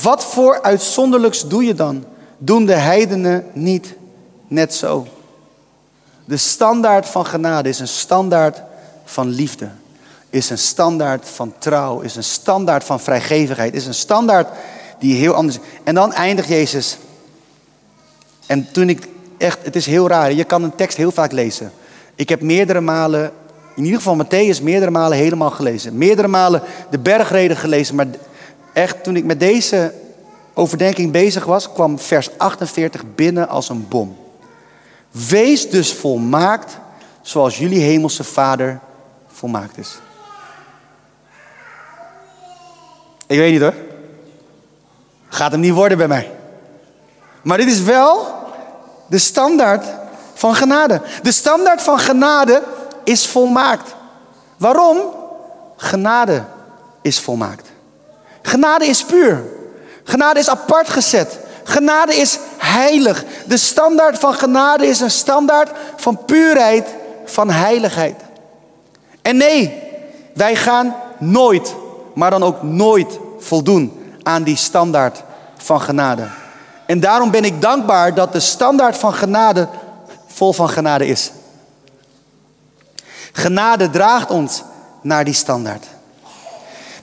wat 0.01 0.23
voor 0.23 0.61
uitzonderlijks 0.61 1.47
doe 1.47 1.63
je 1.63 1.73
dan? 1.73 2.05
Doen 2.37 2.65
de 2.65 2.73
heidenen 2.73 3.45
niet 3.53 3.93
net 4.47 4.73
zo? 4.73 5.07
De 6.25 6.37
standaard 6.37 7.05
van 7.05 7.25
genade 7.25 7.69
is 7.69 7.79
een 7.79 7.87
standaard 7.87 8.61
van 9.11 9.27
liefde. 9.27 9.69
Is 10.29 10.49
een 10.49 10.57
standaard 10.57 11.29
van 11.29 11.53
trouw. 11.57 11.99
Is 11.99 12.15
een 12.15 12.23
standaard 12.23 12.83
van 12.83 12.99
vrijgevigheid. 12.99 13.73
Is 13.73 13.85
een 13.85 13.93
standaard 13.93 14.47
die 14.99 15.15
heel 15.15 15.33
anders 15.33 15.57
is. 15.57 15.63
En 15.83 15.95
dan 15.95 16.13
eindigt 16.13 16.47
Jezus. 16.47 16.97
En 18.45 18.71
toen 18.71 18.89
ik 18.89 19.07
echt, 19.37 19.57
het 19.63 19.75
is 19.75 19.85
heel 19.85 20.07
raar. 20.07 20.33
Je 20.33 20.43
kan 20.43 20.63
een 20.63 20.75
tekst 20.75 20.97
heel 20.97 21.11
vaak 21.11 21.31
lezen. 21.31 21.71
Ik 22.15 22.29
heb 22.29 22.41
meerdere 22.41 22.81
malen, 22.81 23.31
in 23.75 23.83
ieder 23.83 24.01
geval 24.01 24.25
Matthäus, 24.25 24.63
meerdere 24.63 24.91
malen 24.91 25.17
helemaal 25.17 25.51
gelezen. 25.51 25.97
Meerdere 25.97 26.27
malen 26.27 26.61
de 26.89 26.99
bergreden 26.99 27.57
gelezen. 27.57 27.95
Maar 27.95 28.07
echt, 28.73 29.03
toen 29.03 29.15
ik 29.15 29.23
met 29.23 29.39
deze 29.39 29.93
overdenking 30.53 31.11
bezig 31.11 31.45
was, 31.45 31.71
kwam 31.71 31.99
vers 31.99 32.29
48 32.37 33.03
binnen 33.15 33.49
als 33.49 33.69
een 33.69 33.87
bom. 33.87 34.17
Wees 35.11 35.69
dus 35.69 35.93
volmaakt 35.93 36.77
zoals 37.21 37.57
jullie 37.57 37.81
hemelse 37.81 38.23
Vader 38.23 38.79
volmaakt 39.41 39.77
is. 39.77 39.99
Ik 43.27 43.37
weet 43.37 43.51
niet 43.51 43.61
hoor. 43.61 43.73
Gaat 45.29 45.51
hem 45.51 45.59
niet 45.59 45.73
worden 45.73 45.97
bij 45.97 46.07
mij. 46.07 46.31
Maar 47.41 47.57
dit 47.57 47.67
is 47.67 47.81
wel 47.81 48.35
de 49.07 49.17
standaard 49.17 49.85
van 50.33 50.55
genade. 50.55 51.01
De 51.21 51.31
standaard 51.31 51.81
van 51.81 51.99
genade 51.99 52.63
is 53.03 53.27
volmaakt. 53.27 53.95
Waarom? 54.57 54.97
Genade 55.77 56.43
is 57.01 57.19
volmaakt. 57.19 57.67
Genade 58.41 58.85
is 58.85 59.03
puur. 59.03 59.43
Genade 60.03 60.39
is 60.39 60.49
apart 60.49 60.89
gezet. 60.89 61.39
Genade 61.63 62.15
is 62.15 62.39
heilig. 62.57 63.23
De 63.45 63.57
standaard 63.57 64.19
van 64.19 64.33
genade 64.33 64.87
is 64.87 64.99
een 64.99 65.11
standaard 65.11 65.71
van 65.95 66.25
puurheid, 66.25 66.87
van 67.25 67.49
heiligheid. 67.49 68.15
En 69.21 69.37
nee, 69.37 69.83
wij 70.33 70.55
gaan 70.55 70.95
nooit, 71.19 71.75
maar 72.13 72.29
dan 72.29 72.43
ook 72.43 72.63
nooit 72.63 73.19
voldoen 73.39 74.15
aan 74.23 74.43
die 74.43 74.55
standaard 74.55 75.23
van 75.57 75.81
genade. 75.81 76.27
En 76.85 76.99
daarom 76.99 77.31
ben 77.31 77.43
ik 77.43 77.61
dankbaar 77.61 78.13
dat 78.13 78.33
de 78.33 78.39
standaard 78.39 78.97
van 78.97 79.13
genade 79.13 79.67
vol 80.27 80.53
van 80.53 80.69
genade 80.69 81.07
is. 81.07 81.31
Genade 83.31 83.89
draagt 83.89 84.31
ons 84.31 84.63
naar 85.01 85.23
die 85.23 85.33
standaard. 85.33 85.85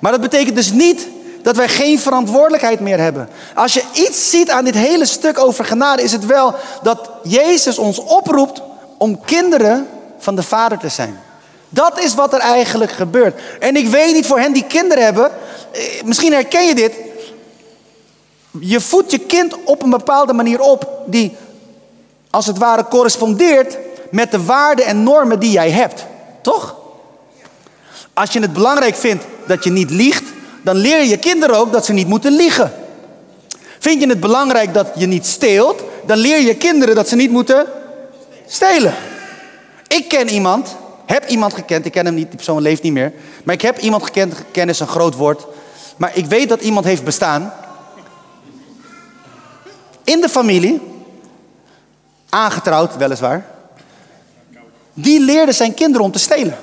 Maar 0.01 0.13
dat 0.13 0.21
betekent 0.21 0.57
dus 0.57 0.73
niet 0.73 1.09
dat 1.43 1.57
wij 1.57 1.69
geen 1.69 1.99
verantwoordelijkheid 1.99 2.81
meer 2.81 2.99
hebben. 2.99 3.29
Als 3.55 3.75
je 3.75 3.85
iets 3.93 4.31
ziet 4.31 4.51
aan 4.51 4.65
dit 4.65 4.75
hele 4.75 5.07
stuk 5.07 5.39
over 5.39 5.65
genade, 5.65 6.03
is 6.03 6.13
het 6.13 6.27
wel 6.27 6.55
dat 6.83 7.11
Jezus 7.23 7.79
ons 7.79 7.99
oproept 7.99 8.63
om 8.97 9.21
kinderen 9.25 9.89
van 10.19 10.37
de 10.37 10.43
Vader 10.43 10.79
te 10.79 10.89
zijn. 10.89 11.21
Dat 11.69 12.01
is 12.01 12.15
wat 12.15 12.33
er 12.33 12.41
eigenlijk 12.41 12.93
gebeurt. 12.93 13.41
En 13.61 13.77
ik 13.77 13.89
weet 13.89 14.15
niet 14.15 14.27
voor 14.27 14.39
hen 14.39 14.53
die 14.53 14.65
kinderen 14.65 15.05
hebben, 15.05 15.31
eh, 15.73 16.03
misschien 16.05 16.33
herken 16.33 16.67
je 16.67 16.75
dit. 16.75 16.95
Je 18.61 18.81
voedt 18.81 19.11
je 19.11 19.19
kind 19.19 19.55
op 19.65 19.83
een 19.83 19.91
bepaalde 19.91 20.33
manier 20.33 20.61
op 20.61 21.03
die 21.07 21.37
als 22.31 22.47
het 22.47 22.59
ware 22.59 22.85
correspondeert 22.85 23.79
met 24.11 24.31
de 24.31 24.45
waarden 24.45 24.87
en 24.87 25.03
normen 25.03 25.39
die 25.39 25.51
jij 25.51 25.71
hebt. 25.71 26.05
Toch? 26.43 26.77
Als 28.15 28.33
je 28.33 28.41
het 28.41 28.53
belangrijk 28.53 28.95
vindt 28.95 29.25
dat 29.47 29.65
je 29.65 29.71
niet 29.71 29.91
liegt, 29.91 30.25
dan 30.63 30.77
leer 30.77 30.99
je 30.99 31.09
je 31.09 31.19
kinderen 31.19 31.57
ook 31.57 31.73
dat 31.73 31.85
ze 31.85 31.93
niet 31.93 32.09
moeten 32.09 32.33
liegen. 32.33 32.73
Vind 33.79 34.01
je 34.01 34.09
het 34.09 34.21
belangrijk 34.21 34.75
dat 34.75 34.87
je 34.95 35.07
niet 35.07 35.27
steelt, 35.27 35.83
dan 36.07 36.19
leer 36.19 36.41
je 36.41 36.55
kinderen 36.55 36.95
dat 36.95 37.09
ze 37.09 37.17
niet 37.17 37.31
moeten 37.31 37.67
stelen. 38.47 38.95
Ik 39.87 40.09
ken 40.09 40.29
iemand, 40.29 40.77
heb 41.09 41.29
iemand 41.29 41.55
gekend, 41.55 41.87
ik 41.87 41.93
ken 41.93 42.05
hem 42.05 42.15
niet, 42.15 42.27
die 42.27 42.37
persoon 42.37 42.62
leeft 42.62 42.83
niet 42.83 42.93
meer, 42.93 43.12
maar 43.45 43.55
ik 43.55 43.62
heb 43.62 43.79
iemand 43.79 44.03
gekend, 44.03 44.35
ken 44.53 44.69
is 44.69 44.81
een 44.81 44.87
groot 44.87 45.15
woord, 45.15 45.47
maar 45.97 46.11
ik 46.15 46.27
weet 46.27 46.49
dat 46.49 46.61
iemand 46.61 46.85
heeft 46.85 47.05
bestaan. 47.05 47.53
In 50.05 50.21
de 50.21 50.29
familie, 50.29 50.81
aangetrouwd 52.29 52.97
weliswaar, 52.97 53.47
die 54.95 55.21
leerde 55.21 55.53
zijn 55.53 55.75
kinderen 55.75 56.07
om 56.07 56.12
te 56.12 56.19
stelen. 56.19 56.57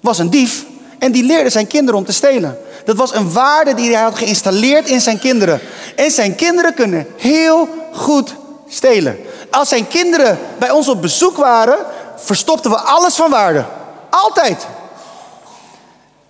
Was 0.00 0.18
een 0.18 0.30
dief 0.30 0.64
en 0.98 1.12
die 1.12 1.24
leerde 1.24 1.50
zijn 1.50 1.66
kinderen 1.66 2.00
om 2.00 2.04
te 2.04 2.12
stelen. 2.12 2.58
Dat 2.84 2.96
was 2.96 3.14
een 3.14 3.32
waarde 3.32 3.74
die 3.74 3.92
hij 3.94 4.02
had 4.02 4.14
geïnstalleerd 4.14 4.88
in 4.88 5.00
zijn 5.00 5.18
kinderen. 5.18 5.60
En 5.96 6.10
zijn 6.10 6.34
kinderen 6.34 6.74
kunnen 6.74 7.06
heel 7.16 7.68
goed 7.92 8.34
stelen. 8.68 9.18
Als 9.50 9.68
zijn 9.68 9.88
kinderen 9.88 10.38
bij 10.58 10.70
ons 10.70 10.88
op 10.88 11.02
bezoek 11.02 11.36
waren, 11.36 11.78
verstopten 12.22 12.70
we 12.70 12.76
alles 12.76 13.14
van 13.14 13.30
waarde. 13.30 13.64
Altijd. 14.10 14.66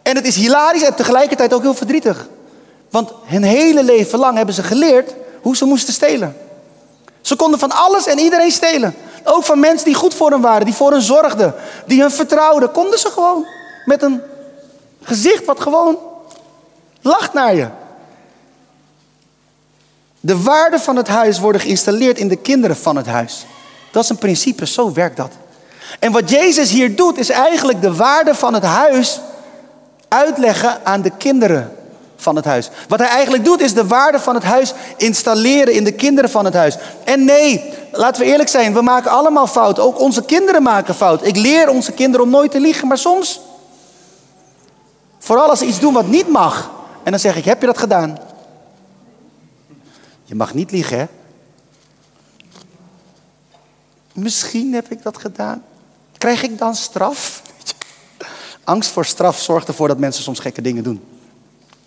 En 0.02 0.16
het 0.16 0.26
is 0.26 0.36
hilarisch 0.36 0.82
en 0.82 0.94
tegelijkertijd 0.94 1.54
ook 1.54 1.62
heel 1.62 1.74
verdrietig. 1.74 2.28
Want 2.90 3.12
hun 3.24 3.42
hele 3.42 3.82
leven 3.82 4.18
lang 4.18 4.36
hebben 4.36 4.54
ze 4.54 4.62
geleerd 4.62 5.14
hoe 5.42 5.56
ze 5.56 5.64
moesten 5.64 5.94
stelen. 5.94 6.36
Ze 7.20 7.36
konden 7.36 7.58
van 7.58 7.70
alles 7.70 8.06
en 8.06 8.18
iedereen 8.18 8.50
stelen. 8.50 8.94
Ook 9.24 9.44
van 9.44 9.60
mensen 9.60 9.86
die 9.86 9.94
goed 9.94 10.14
voor 10.14 10.30
hen 10.30 10.40
waren, 10.40 10.64
die 10.64 10.74
voor 10.74 10.90
hen 10.90 11.02
zorgden, 11.02 11.54
die 11.86 12.00
hun 12.00 12.10
vertrouwden, 12.10 12.70
konden 12.70 12.98
ze 12.98 13.10
gewoon 13.10 13.46
met 13.84 14.02
een 14.02 14.20
gezicht 15.02 15.44
wat 15.44 15.60
gewoon 15.60 15.98
lacht 17.00 17.32
naar 17.32 17.54
je. 17.54 17.68
De 20.20 20.42
waarden 20.42 20.80
van 20.80 20.96
het 20.96 21.08
huis 21.08 21.38
worden 21.38 21.60
geïnstalleerd 21.60 22.18
in 22.18 22.28
de 22.28 22.36
kinderen 22.36 22.76
van 22.76 22.96
het 22.96 23.06
huis. 23.06 23.46
Dat 23.92 24.02
is 24.02 24.08
een 24.08 24.18
principe, 24.18 24.66
zo 24.66 24.92
werkt 24.92 25.16
dat. 25.16 25.32
En 25.98 26.12
wat 26.12 26.30
Jezus 26.30 26.70
hier 26.70 26.96
doet, 26.96 27.18
is 27.18 27.30
eigenlijk 27.30 27.80
de 27.80 27.94
waarde 27.94 28.34
van 28.34 28.54
het 28.54 28.62
huis 28.62 29.20
uitleggen 30.08 30.80
aan 30.84 31.02
de 31.02 31.10
kinderen 31.10 31.76
van 32.16 32.36
het 32.36 32.44
huis. 32.44 32.70
Wat 32.88 32.98
hij 32.98 33.08
eigenlijk 33.08 33.44
doet, 33.44 33.60
is 33.60 33.74
de 33.74 33.86
waarde 33.86 34.20
van 34.20 34.34
het 34.34 34.44
huis 34.44 34.72
installeren 34.96 35.74
in 35.74 35.84
de 35.84 35.92
kinderen 35.92 36.30
van 36.30 36.44
het 36.44 36.54
huis. 36.54 36.76
En 37.04 37.24
nee, 37.24 37.72
laten 37.92 38.22
we 38.22 38.28
eerlijk 38.28 38.48
zijn, 38.48 38.74
we 38.74 38.82
maken 38.82 39.10
allemaal 39.10 39.46
fout. 39.46 39.78
Ook 39.78 40.00
onze 40.00 40.24
kinderen 40.24 40.62
maken 40.62 40.94
fout. 40.94 41.26
Ik 41.26 41.36
leer 41.36 41.68
onze 41.68 41.92
kinderen 41.92 42.26
om 42.26 42.32
nooit 42.32 42.50
te 42.50 42.60
liegen, 42.60 42.88
maar 42.88 42.98
soms, 42.98 43.40
vooral 45.18 45.48
als 45.48 45.58
ze 45.58 45.66
iets 45.66 45.80
doen 45.80 45.92
wat 45.92 46.06
niet 46.06 46.28
mag, 46.28 46.70
en 47.02 47.10
dan 47.10 47.20
zeg 47.20 47.36
ik, 47.36 47.44
heb 47.44 47.60
je 47.60 47.66
dat 47.66 47.78
gedaan? 47.78 48.18
Je 50.24 50.34
mag 50.34 50.54
niet 50.54 50.70
liegen, 50.70 50.98
hè? 50.98 51.06
Misschien 54.12 54.74
heb 54.74 54.90
ik 54.90 55.02
dat 55.02 55.18
gedaan. 55.18 55.64
Krijg 56.22 56.42
ik 56.42 56.58
dan 56.58 56.74
straf? 56.74 57.42
Angst 58.64 58.90
voor 58.90 59.04
straf 59.04 59.40
zorgt 59.40 59.68
ervoor 59.68 59.88
dat 59.88 59.98
mensen 59.98 60.22
soms 60.22 60.38
gekke 60.38 60.62
dingen 60.62 60.82
doen. 60.82 61.00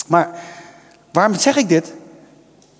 Maar 0.07 0.39
waarom 1.11 1.39
zeg 1.39 1.55
ik 1.55 1.69
dit? 1.69 1.93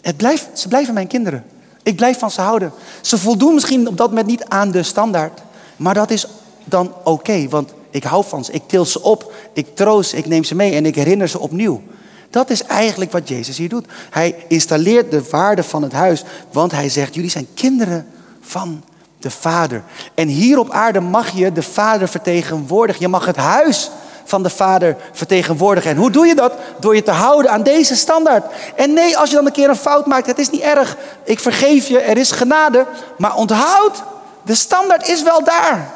Het 0.02 0.18
blijft, 0.18 0.48
ze 0.54 0.68
blijven 0.68 0.94
mijn 0.94 1.08
kinderen. 1.08 1.46
Ik 1.84 1.96
blijf 1.96 2.20
van 2.20 2.32
ze 2.32 2.42
houden. 2.42 2.72
Ze 3.02 3.18
voldoen 3.18 3.54
misschien 3.54 3.88
op 3.88 3.98
dat 3.98 4.10
moment 4.10 4.28
niet 4.28 4.44
aan 4.44 4.72
de 4.72 4.84
standaard. 4.84 5.42
Maar 5.76 5.94
dat 5.94 6.12
is 6.12 6.28
dan 6.64 6.94
oké, 7.04 7.48
want 7.50 7.74
ik 7.90 8.04
hou 8.04 8.26
van 8.28 8.46
ze. 8.46 8.52
Ik 8.52 8.64
til 8.68 8.86
ze 8.86 9.02
op, 9.02 9.34
ik 9.54 9.76
troost 9.76 10.14
ik 10.14 10.26
neem 10.26 10.44
ze 10.44 10.56
mee 10.56 10.74
en 10.76 10.86
ik 10.86 10.96
herinner 10.96 11.28
ze 11.28 11.40
opnieuw. 11.40 11.82
Dat 12.30 12.50
is 12.50 12.64
eigenlijk 12.64 13.12
wat 13.12 13.28
Jezus 13.28 13.58
hier 13.58 13.70
doet. 13.70 13.88
Hij 14.10 14.46
installeert 14.48 15.12
de 15.12 15.24
waarde 15.30 15.64
van 15.64 15.84
het 15.84 15.94
huis, 15.94 16.24
want 16.52 16.72
hij 16.72 16.90
zegt: 16.90 17.16
Jullie 17.16 17.30
zijn 17.30 17.48
kinderen 17.54 18.08
van 18.42 18.84
de 19.26 19.32
Vader. 19.32 19.84
En 20.14 20.28
hier 20.28 20.60
op 20.60 20.70
aarde 20.70 21.00
mag 21.00 21.30
je 21.30 21.52
de 21.52 21.64
Vader 21.64 22.08
vertegenwoordigen. 22.08 23.02
Je 23.02 23.08
mag 23.08 23.26
het 23.26 23.36
huis 23.36 23.92
van 24.24 24.44
de 24.44 24.50
Vader 24.50 24.96
vertegenwoordigen. 25.12 25.92
En 25.92 25.98
hoe 25.98 26.12
doe 26.12 26.26
je 26.26 26.36
dat? 26.36 26.54
Door 26.80 26.96
je 26.96 27.04
te 27.04 27.12
houden 27.12 27.52
aan 27.52 27.64
deze 27.64 27.96
standaard. 27.96 28.46
En 28.76 28.94
nee, 28.94 29.18
als 29.18 29.30
je 29.30 29.36
dan 29.36 29.46
een 29.46 29.52
keer 29.52 29.70
een 29.70 29.76
fout 29.76 30.06
maakt, 30.06 30.28
het 30.28 30.40
is 30.40 30.50
niet 30.50 30.62
erg. 30.62 30.98
Ik 31.24 31.40
vergeef 31.40 31.88
je, 31.88 32.00
er 32.00 32.18
is 32.18 32.32
genade. 32.32 32.86
Maar 33.18 33.36
onthoud, 33.36 34.04
de 34.42 34.56
standaard 34.56 35.08
is 35.08 35.24
wel 35.24 35.44
daar. 35.44 35.92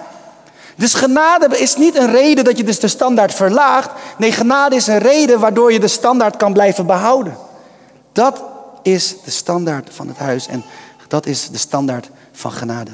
Dus 0.75 0.93
genade 0.93 1.57
is 1.57 1.75
niet 1.75 1.95
een 1.95 2.11
reden 2.11 2.43
dat 2.43 2.57
je 2.57 2.63
dus 2.63 2.79
de 2.79 2.87
standaard 2.87 3.33
verlaagt. 3.33 3.89
Nee, 4.17 4.31
genade 4.31 4.75
is 4.75 4.87
een 4.87 4.99
reden 4.99 5.39
waardoor 5.39 5.71
je 5.71 5.79
de 5.79 5.87
standaard 5.87 6.37
kan 6.37 6.53
blijven 6.53 6.85
behouden. 6.85 7.37
Dat 8.11 8.43
is 8.81 9.15
de 9.23 9.31
standaard 9.31 9.89
van 9.91 10.07
het 10.07 10.17
huis. 10.17 10.47
En 10.47 10.63
Dat 11.07 11.25
is 11.25 11.49
de 11.49 11.57
standaard 11.57 12.09
van 12.31 12.51
genade. 12.51 12.91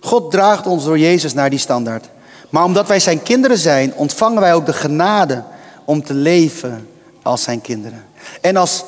God 0.00 0.30
draagt 0.30 0.66
ons 0.66 0.84
door 0.84 0.98
Jezus 0.98 1.34
naar 1.34 1.50
die 1.50 1.58
standaard. 1.58 2.08
Maar 2.48 2.64
omdat 2.64 2.88
wij 2.88 3.00
zijn 3.00 3.22
kinderen 3.22 3.58
zijn, 3.58 3.94
ontvangen 3.94 4.40
wij 4.40 4.54
ook 4.54 4.66
de 4.66 4.72
genade 4.72 5.44
om 5.84 6.04
te 6.04 6.14
leven 6.14 6.88
als 7.22 7.42
zijn 7.42 7.60
kinderen. 7.60 8.04
En, 8.40 8.56
als, 8.56 8.84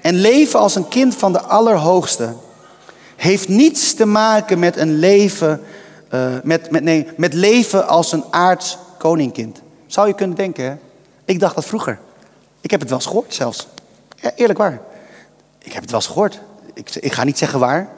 en 0.00 0.14
leven 0.14 0.60
als 0.60 0.74
een 0.74 0.88
kind 0.88 1.14
van 1.14 1.32
de 1.32 1.40
Allerhoogste 1.40 2.34
heeft 3.16 3.48
niets 3.48 3.94
te 3.94 4.06
maken 4.06 4.58
met 4.58 4.76
een 4.76 4.98
leven, 4.98 5.60
uh, 6.14 6.26
met, 6.42 6.70
met, 6.70 6.82
nee, 6.82 7.08
met 7.16 7.34
leven 7.34 7.88
als 7.88 8.12
een 8.12 8.24
aards 8.30 8.78
koningkind. 8.98 9.60
Zou 9.86 10.08
je 10.08 10.14
kunnen 10.14 10.36
denken, 10.36 10.64
hè? 10.64 10.74
Ik 11.24 11.40
dacht 11.40 11.54
dat 11.54 11.64
vroeger. 11.64 11.98
Ik 12.60 12.70
heb 12.70 12.80
het 12.80 12.88
wel 12.88 12.98
eens 12.98 13.08
gehoord 13.08 13.34
zelfs. 13.34 13.68
Ja, 14.16 14.32
eerlijk 14.34 14.58
waar. 14.58 14.80
Ik 15.58 15.72
heb 15.72 15.82
het 15.82 15.90
wel 15.90 16.00
eens 16.00 16.08
gehoord. 16.08 16.40
Ik, 16.74 16.94
ik 16.94 17.12
ga 17.12 17.24
niet 17.24 17.38
zeggen 17.38 17.58
waar. 17.58 17.88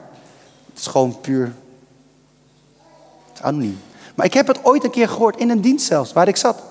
Het 0.69 0.79
is 0.79 0.87
gewoon 0.87 1.19
puur 1.21 1.53
anoniem. 3.41 3.79
Maar 4.15 4.25
ik 4.25 4.33
heb 4.33 4.47
het 4.47 4.59
ooit 4.63 4.83
een 4.83 4.91
keer 4.91 5.09
gehoord, 5.09 5.37
in 5.37 5.49
een 5.49 5.61
dienst 5.61 5.85
zelfs, 5.85 6.13
waar 6.13 6.27
ik 6.27 6.37
zat. 6.37 6.63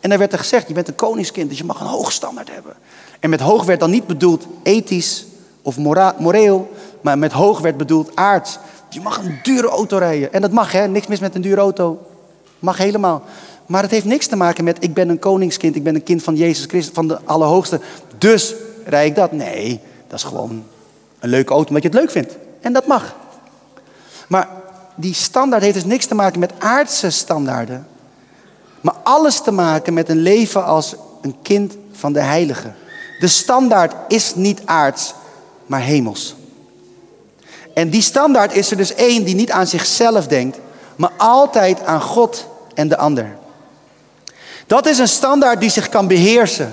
En 0.00 0.08
daar 0.08 0.18
werd 0.18 0.32
er 0.32 0.38
gezegd, 0.38 0.68
je 0.68 0.74
bent 0.74 0.88
een 0.88 0.94
koningskind, 0.94 1.48
dus 1.48 1.58
je 1.58 1.64
mag 1.64 1.80
een 1.80 1.86
hoog 1.86 2.12
standaard 2.12 2.50
hebben. 2.50 2.74
En 3.20 3.30
met 3.30 3.40
hoog 3.40 3.64
werd 3.64 3.80
dan 3.80 3.90
niet 3.90 4.06
bedoeld 4.06 4.46
ethisch 4.62 5.26
of 5.62 5.78
moreel, 6.18 6.70
maar 7.00 7.18
met 7.18 7.32
hoog 7.32 7.60
werd 7.60 7.76
bedoeld 7.76 8.16
aards. 8.16 8.58
Je 8.88 9.00
mag 9.00 9.18
een 9.18 9.38
dure 9.42 9.68
auto 9.68 9.98
rijden. 9.98 10.32
En 10.32 10.40
dat 10.40 10.50
mag, 10.50 10.72
hè? 10.72 10.88
Niks 10.88 11.06
mis 11.06 11.20
met 11.20 11.34
een 11.34 11.40
dure 11.40 11.60
auto. 11.60 11.98
Mag 12.58 12.76
helemaal. 12.76 13.22
Maar 13.66 13.82
het 13.82 13.90
heeft 13.90 14.04
niks 14.04 14.26
te 14.26 14.36
maken 14.36 14.64
met 14.64 14.76
ik 14.80 14.94
ben 14.94 15.08
een 15.08 15.18
koningskind, 15.18 15.76
ik 15.76 15.82
ben 15.82 15.94
een 15.94 16.02
kind 16.02 16.22
van 16.22 16.34
Jezus 16.34 16.64
Christus, 16.64 16.94
van 16.94 17.08
de 17.08 17.18
Allerhoogste. 17.24 17.80
Dus 18.18 18.54
rijd 18.84 19.08
ik 19.08 19.14
dat. 19.14 19.32
Nee, 19.32 19.80
dat 20.06 20.18
is 20.18 20.24
gewoon 20.24 20.64
een 21.18 21.28
leuke 21.28 21.52
auto 21.52 21.68
omdat 21.68 21.82
je 21.82 21.88
het 21.88 21.98
leuk 21.98 22.10
vindt. 22.10 22.36
En 22.60 22.72
dat 22.72 22.86
mag. 22.86 23.14
Maar 24.28 24.48
die 24.94 25.14
standaard 25.14 25.62
heeft 25.62 25.74
dus 25.74 25.84
niks 25.84 26.06
te 26.06 26.14
maken 26.14 26.40
met 26.40 26.52
aardse 26.58 27.10
standaarden. 27.10 27.86
Maar 28.80 28.94
alles 29.02 29.40
te 29.40 29.50
maken 29.50 29.94
met 29.94 30.08
een 30.08 30.22
leven 30.22 30.64
als 30.64 30.94
een 31.22 31.36
kind 31.42 31.74
van 31.92 32.12
de 32.12 32.20
heilige. 32.20 32.72
De 33.18 33.28
standaard 33.28 33.94
is 34.08 34.34
niet 34.34 34.60
aards, 34.64 35.14
maar 35.66 35.80
hemels. 35.80 36.34
En 37.74 37.90
die 37.90 38.02
standaard 38.02 38.54
is 38.54 38.70
er 38.70 38.76
dus 38.76 38.94
één 38.94 39.24
die 39.24 39.34
niet 39.34 39.50
aan 39.50 39.66
zichzelf 39.66 40.26
denkt, 40.26 40.58
maar 40.96 41.12
altijd 41.16 41.84
aan 41.84 42.00
God 42.00 42.46
en 42.74 42.88
de 42.88 42.96
ander. 42.96 43.36
Dat 44.66 44.86
is 44.86 44.98
een 44.98 45.08
standaard 45.08 45.60
die 45.60 45.70
zich 45.70 45.88
kan 45.88 46.06
beheersen. 46.06 46.72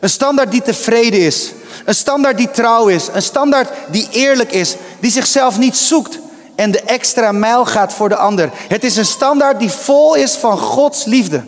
Een 0.00 0.10
standaard 0.10 0.50
die 0.50 0.62
tevreden 0.62 1.20
is. 1.20 1.52
Een 1.84 1.94
standaard 1.94 2.36
die 2.36 2.50
trouw 2.50 2.88
is. 2.88 3.08
Een 3.12 3.22
standaard 3.22 3.68
die 3.90 4.08
eerlijk 4.10 4.52
is. 4.52 4.76
Die 5.00 5.10
zichzelf 5.10 5.58
niet 5.58 5.76
zoekt 5.76 6.18
en 6.54 6.70
de 6.70 6.80
extra 6.80 7.32
mijl 7.32 7.66
gaat 7.66 7.92
voor 7.92 8.08
de 8.08 8.16
ander. 8.16 8.50
Het 8.68 8.84
is 8.84 8.96
een 8.96 9.04
standaard 9.04 9.58
die 9.58 9.70
vol 9.70 10.14
is 10.14 10.34
van 10.34 10.58
Gods 10.58 11.04
liefde. 11.04 11.44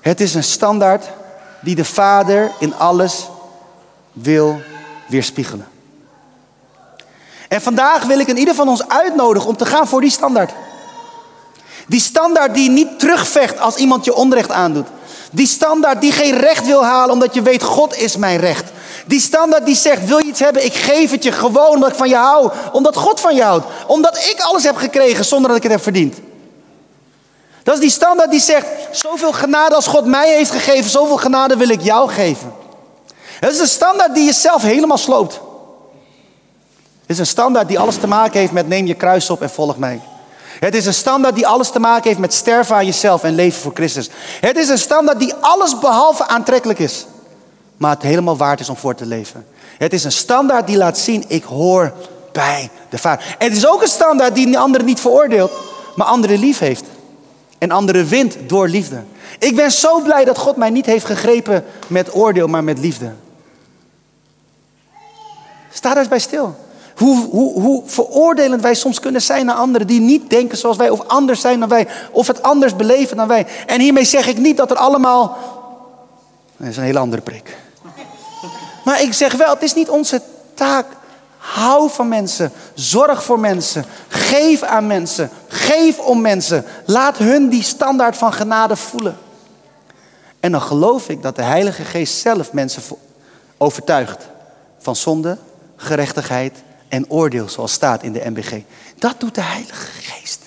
Het 0.00 0.20
is 0.20 0.34
een 0.34 0.44
standaard 0.44 1.04
die 1.60 1.74
de 1.74 1.84
Vader 1.84 2.50
in 2.58 2.74
alles 2.74 3.28
wil 4.12 4.60
weerspiegelen. 5.08 5.68
En 7.48 7.62
vandaag 7.62 8.04
wil 8.04 8.18
ik 8.18 8.28
in 8.28 8.38
ieder 8.38 8.54
van 8.54 8.68
ons 8.68 8.88
uitnodigen 8.88 9.48
om 9.48 9.56
te 9.56 9.66
gaan 9.66 9.88
voor 9.88 10.00
die 10.00 10.10
standaard. 10.10 10.52
Die 11.86 12.00
standaard 12.00 12.54
die 12.54 12.70
niet 12.70 12.98
terugvecht 12.98 13.58
als 13.58 13.76
iemand 13.76 14.04
je 14.04 14.14
onrecht 14.14 14.50
aandoet. 14.50 14.86
Die 15.30 15.46
standaard 15.46 16.00
die 16.00 16.12
geen 16.12 16.38
recht 16.38 16.66
wil 16.66 16.84
halen 16.84 17.10
omdat 17.10 17.34
je 17.34 17.42
weet 17.42 17.62
God 17.62 17.96
is 17.96 18.16
mijn 18.16 18.38
recht. 18.38 18.64
Die 19.06 19.20
standaard 19.20 19.66
die 19.66 19.74
zegt 19.74 20.06
wil 20.06 20.18
je 20.18 20.24
iets 20.24 20.40
hebben 20.40 20.64
ik 20.64 20.74
geef 20.74 21.10
het 21.10 21.22
je 21.22 21.32
gewoon 21.32 21.74
omdat 21.74 21.90
ik 21.90 21.96
van 21.96 22.08
je 22.08 22.16
hou. 22.16 22.50
Omdat 22.72 22.96
God 22.96 23.20
van 23.20 23.34
je 23.34 23.42
houdt. 23.42 23.66
Omdat 23.86 24.16
ik 24.16 24.40
alles 24.40 24.64
heb 24.64 24.76
gekregen 24.76 25.24
zonder 25.24 25.48
dat 25.48 25.56
ik 25.56 25.62
het 25.62 25.72
heb 25.72 25.82
verdiend. 25.82 26.16
Dat 27.62 27.74
is 27.74 27.80
die 27.80 27.90
standaard 27.90 28.30
die 28.30 28.40
zegt 28.40 28.66
zoveel 28.90 29.32
genade 29.32 29.74
als 29.74 29.86
God 29.86 30.04
mij 30.04 30.34
heeft 30.34 30.50
gegeven. 30.50 30.90
Zoveel 30.90 31.16
genade 31.16 31.56
wil 31.56 31.68
ik 31.68 31.82
jou 31.82 32.10
geven. 32.10 32.52
Het 33.40 33.52
is 33.52 33.58
een 33.58 33.66
standaard 33.66 34.14
die 34.14 34.24
jezelf 34.24 34.62
helemaal 34.62 34.98
sloopt. 34.98 35.40
Het 37.00 37.10
is 37.10 37.18
een 37.18 37.26
standaard 37.26 37.68
die 37.68 37.78
alles 37.78 37.96
te 37.96 38.06
maken 38.06 38.40
heeft 38.40 38.52
met 38.52 38.68
neem 38.68 38.86
je 38.86 38.94
kruis 38.94 39.30
op 39.30 39.42
en 39.42 39.50
volg 39.50 39.76
mij. 39.76 40.00
Het 40.60 40.74
is 40.74 40.86
een 40.86 40.94
standaard 40.94 41.34
die 41.34 41.46
alles 41.46 41.70
te 41.70 41.78
maken 41.78 42.08
heeft 42.08 42.18
met 42.18 42.34
sterven 42.34 42.76
aan 42.76 42.86
jezelf 42.86 43.22
en 43.22 43.34
leven 43.34 43.60
voor 43.60 43.72
Christus. 43.74 44.10
Het 44.40 44.56
is 44.56 44.68
een 44.68 44.78
standaard 44.78 45.18
die 45.18 45.34
alles 45.34 45.78
behalve 45.78 46.26
aantrekkelijk 46.26 46.78
is, 46.78 47.06
maar 47.76 47.90
het 47.90 48.02
helemaal 48.02 48.36
waard 48.36 48.60
is 48.60 48.68
om 48.68 48.76
voor 48.76 48.94
te 48.94 49.06
leven. 49.06 49.46
Het 49.78 49.92
is 49.92 50.04
een 50.04 50.12
standaard 50.12 50.66
die 50.66 50.76
laat 50.76 50.98
zien, 50.98 51.24
ik 51.28 51.44
hoor 51.44 51.92
bij 52.32 52.70
de 52.88 52.98
Vader. 52.98 53.36
Het 53.38 53.56
is 53.56 53.66
ook 53.66 53.82
een 53.82 53.88
standaard 53.88 54.34
die 54.34 54.58
anderen 54.58 54.86
niet 54.86 55.00
veroordeelt, 55.00 55.52
maar 55.94 56.06
anderen 56.06 56.38
lief 56.38 56.58
heeft. 56.58 56.84
En 57.58 57.70
anderen 57.70 58.06
wint 58.06 58.36
door 58.46 58.68
liefde. 58.68 59.02
Ik 59.38 59.56
ben 59.56 59.70
zo 59.70 60.00
blij 60.00 60.24
dat 60.24 60.38
God 60.38 60.56
mij 60.56 60.70
niet 60.70 60.86
heeft 60.86 61.04
gegrepen 61.04 61.64
met 61.86 62.14
oordeel, 62.14 62.46
maar 62.46 62.64
met 62.64 62.78
liefde. 62.78 63.12
Sta 65.72 65.88
daar 65.88 65.98
eens 65.98 66.08
bij 66.08 66.18
stil. 66.18 66.56
Hoe, 67.00 67.28
hoe, 67.30 67.60
hoe 67.60 67.82
veroordelend 67.86 68.62
wij 68.62 68.74
soms 68.74 69.00
kunnen 69.00 69.22
zijn 69.22 69.46
naar 69.46 69.54
anderen 69.54 69.86
die 69.86 70.00
niet 70.00 70.30
denken 70.30 70.58
zoals 70.58 70.76
wij, 70.76 70.90
of 70.90 71.00
anders 71.06 71.40
zijn 71.40 71.60
dan 71.60 71.68
wij, 71.68 71.88
of 72.10 72.26
het 72.26 72.42
anders 72.42 72.76
beleven 72.76 73.16
dan 73.16 73.28
wij. 73.28 73.46
En 73.66 73.80
hiermee 73.80 74.04
zeg 74.04 74.26
ik 74.26 74.38
niet 74.38 74.56
dat 74.56 74.70
er 74.70 74.76
allemaal. 74.76 75.38
Dat 76.56 76.68
is 76.68 76.76
een 76.76 76.82
hele 76.82 76.98
andere 76.98 77.22
prik. 77.22 77.56
Maar 78.84 79.02
ik 79.02 79.12
zeg 79.12 79.34
wel, 79.34 79.54
het 79.54 79.62
is 79.62 79.74
niet 79.74 79.88
onze 79.88 80.22
taak. 80.54 80.86
Hou 81.36 81.90
van 81.90 82.08
mensen, 82.08 82.52
zorg 82.74 83.24
voor 83.24 83.40
mensen, 83.40 83.84
geef 84.08 84.62
aan 84.62 84.86
mensen, 84.86 85.30
geef 85.48 85.98
om 85.98 86.20
mensen. 86.20 86.64
Laat 86.84 87.18
hun 87.18 87.48
die 87.48 87.62
standaard 87.62 88.16
van 88.16 88.32
genade 88.32 88.76
voelen. 88.76 89.18
En 90.40 90.52
dan 90.52 90.62
geloof 90.62 91.08
ik 91.08 91.22
dat 91.22 91.36
de 91.36 91.42
Heilige 91.42 91.84
Geest 91.84 92.20
zelf 92.20 92.52
mensen 92.52 92.82
overtuigt 93.58 94.28
van 94.78 94.96
zonde, 94.96 95.38
gerechtigheid 95.76 96.62
en 96.90 97.10
oordeel, 97.10 97.48
zoals 97.48 97.72
staat 97.72 98.02
in 98.02 98.12
de 98.12 98.30
MBG. 98.30 98.62
Dat 98.98 99.20
doet 99.20 99.34
de 99.34 99.42
Heilige 99.42 99.86
Geest. 99.86 100.40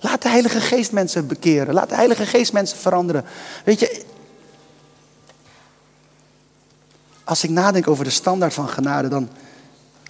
Laat 0.00 0.22
de 0.22 0.28
Heilige 0.28 0.60
Geest 0.60 0.92
mensen 0.92 1.26
bekeren. 1.26 1.74
Laat 1.74 1.88
de 1.88 1.94
Heilige 1.94 2.26
Geest 2.26 2.52
mensen 2.52 2.78
veranderen. 2.78 3.24
Weet 3.64 3.80
je, 3.80 4.04
als 7.24 7.44
ik 7.44 7.50
nadenk 7.50 7.88
over 7.88 8.04
de 8.04 8.10
standaard 8.10 8.54
van 8.54 8.68
genade, 8.68 9.08
dan. 9.08 9.28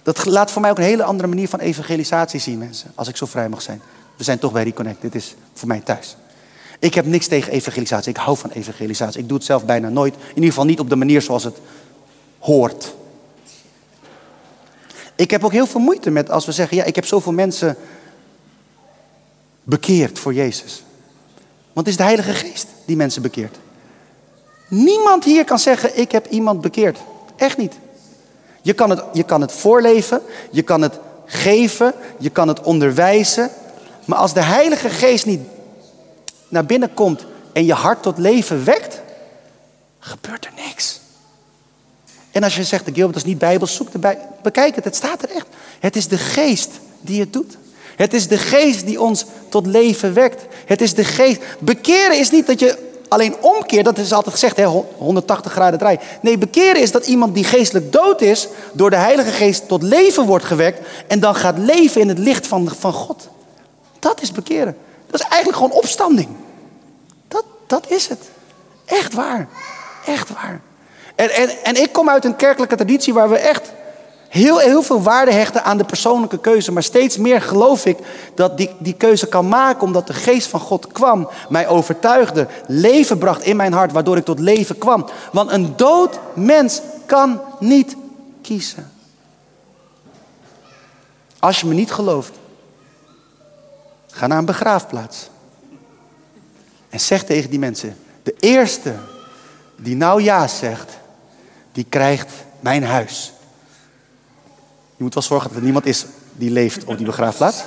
Dat 0.03 0.25
laat 0.25 0.51
voor 0.51 0.61
mij 0.61 0.71
ook 0.71 0.77
een 0.77 0.83
hele 0.83 1.03
andere 1.03 1.29
manier 1.29 1.47
van 1.47 1.59
evangelisatie 1.59 2.39
zien, 2.39 2.57
mensen. 2.57 2.91
Als 2.95 3.07
ik 3.07 3.17
zo 3.17 3.25
vrij 3.25 3.49
mag 3.49 3.61
zijn. 3.61 3.81
We 4.17 4.23
zijn 4.23 4.39
toch 4.39 4.51
bij 4.51 4.63
Reconnect. 4.63 5.01
Dit 5.01 5.15
is 5.15 5.35
voor 5.53 5.67
mij 5.67 5.79
thuis. 5.79 6.15
Ik 6.79 6.93
heb 6.93 7.05
niks 7.05 7.27
tegen 7.27 7.51
evangelisatie. 7.51 8.09
Ik 8.09 8.17
hou 8.17 8.37
van 8.37 8.49
evangelisatie. 8.49 9.21
Ik 9.21 9.27
doe 9.27 9.37
het 9.37 9.45
zelf 9.45 9.65
bijna 9.65 9.89
nooit. 9.89 10.13
In 10.13 10.35
ieder 10.35 10.49
geval 10.49 10.65
niet 10.65 10.79
op 10.79 10.89
de 10.89 10.95
manier 10.95 11.21
zoals 11.21 11.43
het 11.43 11.57
hoort. 12.39 12.93
Ik 15.15 15.31
heb 15.31 15.43
ook 15.43 15.51
heel 15.51 15.67
veel 15.67 15.79
moeite 15.79 16.09
met 16.09 16.29
als 16.29 16.45
we 16.45 16.51
zeggen, 16.51 16.77
ja, 16.77 16.83
ik 16.83 16.95
heb 16.95 17.05
zoveel 17.05 17.31
mensen 17.31 17.77
bekeerd 19.63 20.19
voor 20.19 20.33
Jezus. 20.33 20.83
Want 21.73 21.87
het 21.87 21.87
is 21.87 21.97
de 21.97 22.03
Heilige 22.03 22.33
Geest 22.33 22.67
die 22.85 22.95
mensen 22.95 23.21
bekeert. 23.21 23.57
Niemand 24.67 25.23
hier 25.23 25.45
kan 25.45 25.59
zeggen, 25.59 25.99
ik 25.99 26.11
heb 26.11 26.27
iemand 26.27 26.61
bekeerd. 26.61 26.97
Echt 27.35 27.57
niet. 27.57 27.73
Je 28.61 28.73
kan 28.73 28.89
het, 28.89 29.03
je 29.13 29.23
kan 29.23 29.41
het 29.41 29.51
voorleven, 29.51 30.21
je 30.51 30.61
kan 30.61 30.81
het 30.81 30.99
geven, 31.25 31.93
je 32.17 32.29
kan 32.29 32.47
het 32.47 32.61
onderwijzen. 32.61 33.49
Maar 34.05 34.17
als 34.17 34.33
de 34.33 34.41
Heilige 34.41 34.89
Geest 34.89 35.25
niet 35.25 35.41
naar 36.47 36.65
binnen 36.65 36.93
komt 36.93 37.25
en 37.53 37.65
je 37.65 37.73
hart 37.73 38.01
tot 38.01 38.17
leven 38.17 38.65
wekt, 38.65 39.01
gebeurt 39.99 40.45
er 40.45 40.53
niks. 40.55 41.00
En 42.31 42.43
als 42.43 42.55
je 42.55 42.63
zegt, 42.63 42.85
de 42.85 42.93
Gilbert 42.93 43.17
is 43.17 43.23
niet 43.23 43.37
Bijbel, 43.37 43.67
zoek 43.67 43.89
erbij. 43.93 44.17
Bekijk 44.41 44.75
het, 44.75 44.83
het 44.83 44.95
staat 44.95 45.23
er 45.23 45.29
echt. 45.29 45.47
Het 45.79 45.95
is 45.95 46.07
de 46.07 46.17
geest 46.17 46.69
die 47.01 47.19
het 47.19 47.33
doet. 47.33 47.57
Het 47.95 48.13
is 48.13 48.27
de 48.27 48.37
geest 48.37 48.85
die 48.85 49.01
ons 49.01 49.25
tot 49.49 49.65
leven 49.65 50.13
wekt. 50.13 50.45
Het 50.65 50.81
is 50.81 50.93
de 50.93 51.03
geest. 51.03 51.41
Bekeren 51.59 52.19
is 52.19 52.31
niet 52.31 52.47
dat 52.47 52.59
je 52.59 52.89
alleen 53.07 53.35
omkeert, 53.41 53.85
dat 53.85 53.97
is 53.97 54.13
altijd 54.13 54.33
gezegd, 54.33 54.57
hè, 54.57 54.65
180 54.97 55.51
graden 55.51 55.79
draai. 55.79 55.99
Nee, 56.21 56.37
bekeren 56.37 56.81
is 56.81 56.91
dat 56.91 57.05
iemand 57.05 57.33
die 57.33 57.43
geestelijk 57.43 57.91
dood 57.91 58.21
is, 58.21 58.47
door 58.73 58.89
de 58.89 58.95
Heilige 58.95 59.31
Geest 59.31 59.67
tot 59.67 59.83
leven 59.83 60.25
wordt 60.25 60.45
gewekt 60.45 60.87
en 61.07 61.19
dan 61.19 61.35
gaat 61.35 61.57
leven 61.57 62.01
in 62.01 62.07
het 62.07 62.19
licht 62.19 62.47
van, 62.47 62.71
van 62.79 62.93
God. 62.93 63.29
Dat 63.99 64.21
is 64.21 64.31
bekeren. 64.31 64.77
Dat 65.09 65.19
is 65.19 65.25
eigenlijk 65.25 65.55
gewoon 65.55 65.71
opstanding. 65.71 66.27
Dat, 67.27 67.45
dat 67.67 67.89
is 67.89 68.07
het. 68.07 68.29
Echt 68.85 69.13
waar. 69.13 69.49
Echt 70.05 70.29
waar. 70.29 70.61
En, 71.15 71.29
en, 71.29 71.49
en 71.63 71.75
ik 71.75 71.91
kom 71.91 72.09
uit 72.09 72.25
een 72.25 72.35
kerkelijke 72.35 72.75
traditie 72.75 73.13
waar 73.13 73.29
we 73.29 73.37
echt 73.37 73.71
heel, 74.31 74.57
heel 74.57 74.83
veel 74.83 75.01
waarde 75.01 75.31
hechten 75.31 75.63
aan 75.63 75.77
de 75.77 75.83
persoonlijke 75.83 76.39
keuze. 76.39 76.71
Maar 76.71 76.83
steeds 76.83 77.17
meer 77.17 77.41
geloof 77.41 77.85
ik 77.85 77.97
dat 78.35 78.57
die, 78.57 78.69
die 78.79 78.93
keuze 78.93 79.27
kan 79.27 79.47
maken 79.47 79.81
omdat 79.81 80.07
de 80.07 80.13
geest 80.13 80.47
van 80.47 80.59
God 80.59 80.87
kwam, 80.87 81.29
mij 81.49 81.67
overtuigde, 81.67 82.47
leven 82.67 83.17
bracht 83.17 83.43
in 83.43 83.55
mijn 83.55 83.73
hart, 83.73 83.91
waardoor 83.91 84.17
ik 84.17 84.25
tot 84.25 84.39
leven 84.39 84.77
kwam. 84.77 85.09
Want 85.31 85.51
een 85.51 85.73
dood 85.75 86.19
mens 86.33 86.81
kan 87.05 87.41
niet 87.59 87.95
kiezen. 88.41 88.91
Als 91.39 91.59
je 91.59 91.67
me 91.67 91.73
niet 91.73 91.91
gelooft, 91.91 92.31
ga 94.07 94.27
naar 94.27 94.37
een 94.37 94.45
begraafplaats. 94.45 95.29
En 96.89 96.99
zeg 96.99 97.23
tegen 97.23 97.49
die 97.49 97.59
mensen, 97.59 97.97
de 98.23 98.35
eerste 98.39 98.93
die 99.75 99.95
nou 99.95 100.23
ja 100.23 100.47
zegt, 100.47 100.99
die 101.71 101.85
krijgt 101.89 102.31
mijn 102.59 102.83
huis. 102.83 103.33
Je 104.97 105.03
moet 105.03 105.13
wel 105.13 105.23
zorgen 105.23 105.47
dat 105.47 105.57
er 105.57 105.63
niemand 105.63 105.85
is 105.85 106.05
die 106.33 106.51
leeft 106.51 106.83
op 106.83 106.97
die 106.97 107.05
begraafplaats. 107.05 107.63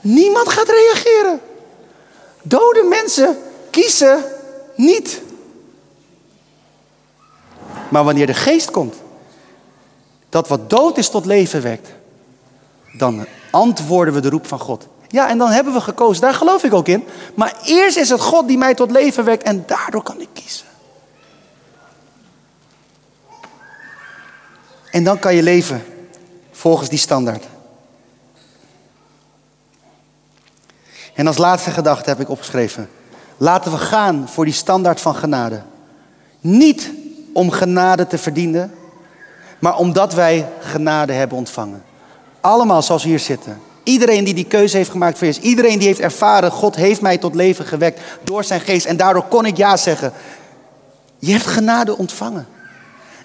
Niemand 0.00 0.48
gaat 0.48 0.68
reageren. 0.68 1.40
Dode 2.42 2.82
mensen 2.82 3.36
kiezen 3.70 4.24
niet. 4.74 5.20
Maar 7.88 8.04
wanneer 8.04 8.26
de 8.26 8.34
geest 8.34 8.70
komt, 8.70 8.94
dat 10.28 10.48
wat 10.48 10.70
dood 10.70 10.98
is 10.98 11.08
tot 11.08 11.24
leven 11.24 11.62
wekt, 11.62 11.88
dan 12.98 13.26
antwoorden 13.50 14.14
we 14.14 14.20
de 14.20 14.30
roep 14.30 14.46
van 14.46 14.58
God. 14.58 14.86
Ja, 15.08 15.28
en 15.28 15.38
dan 15.38 15.50
hebben 15.50 15.72
we 15.72 15.80
gekozen. 15.80 16.22
Daar 16.22 16.34
geloof 16.34 16.64
ik 16.64 16.74
ook 16.74 16.88
in. 16.88 17.04
Maar 17.34 17.56
eerst 17.64 17.96
is 17.96 18.08
het 18.08 18.20
God 18.20 18.48
die 18.48 18.58
mij 18.58 18.74
tot 18.74 18.90
leven 18.90 19.24
wekt 19.24 19.42
en 19.42 19.64
daardoor 19.66 20.02
kan 20.02 20.20
ik 20.20 20.28
kiezen. 20.32 20.66
En 24.98 25.04
dan 25.04 25.18
kan 25.18 25.34
je 25.34 25.42
leven 25.42 25.82
volgens 26.50 26.88
die 26.88 26.98
standaard. 26.98 27.44
En 31.14 31.26
als 31.26 31.36
laatste 31.36 31.70
gedachte 31.70 32.08
heb 32.08 32.20
ik 32.20 32.28
opgeschreven. 32.28 32.88
Laten 33.36 33.72
we 33.72 33.78
gaan 33.78 34.28
voor 34.28 34.44
die 34.44 34.54
standaard 34.54 35.00
van 35.00 35.14
genade. 35.14 35.62
Niet 36.40 36.90
om 37.32 37.50
genade 37.50 38.06
te 38.06 38.18
verdienen, 38.18 38.74
maar 39.58 39.76
omdat 39.76 40.14
wij 40.14 40.48
genade 40.60 41.12
hebben 41.12 41.38
ontvangen. 41.38 41.82
Allemaal 42.40 42.82
zoals 42.82 43.02
we 43.02 43.08
hier 43.08 43.18
zitten. 43.18 43.60
Iedereen 43.82 44.24
die 44.24 44.34
die 44.34 44.46
keuze 44.46 44.76
heeft 44.76 44.90
gemaakt 44.90 45.18
voor 45.18 45.26
Jezus. 45.26 45.42
Iedereen 45.42 45.78
die 45.78 45.88
heeft 45.88 46.00
ervaren, 46.00 46.50
God 46.50 46.76
heeft 46.76 47.00
mij 47.00 47.18
tot 47.18 47.34
leven 47.34 47.64
gewekt 47.64 48.00
door 48.24 48.44
zijn 48.44 48.60
geest. 48.60 48.86
En 48.86 48.96
daardoor 48.96 49.24
kon 49.24 49.46
ik 49.46 49.56
ja 49.56 49.76
zeggen. 49.76 50.12
Je 51.18 51.32
hebt 51.32 51.46
genade 51.46 51.98
ontvangen. 51.98 52.46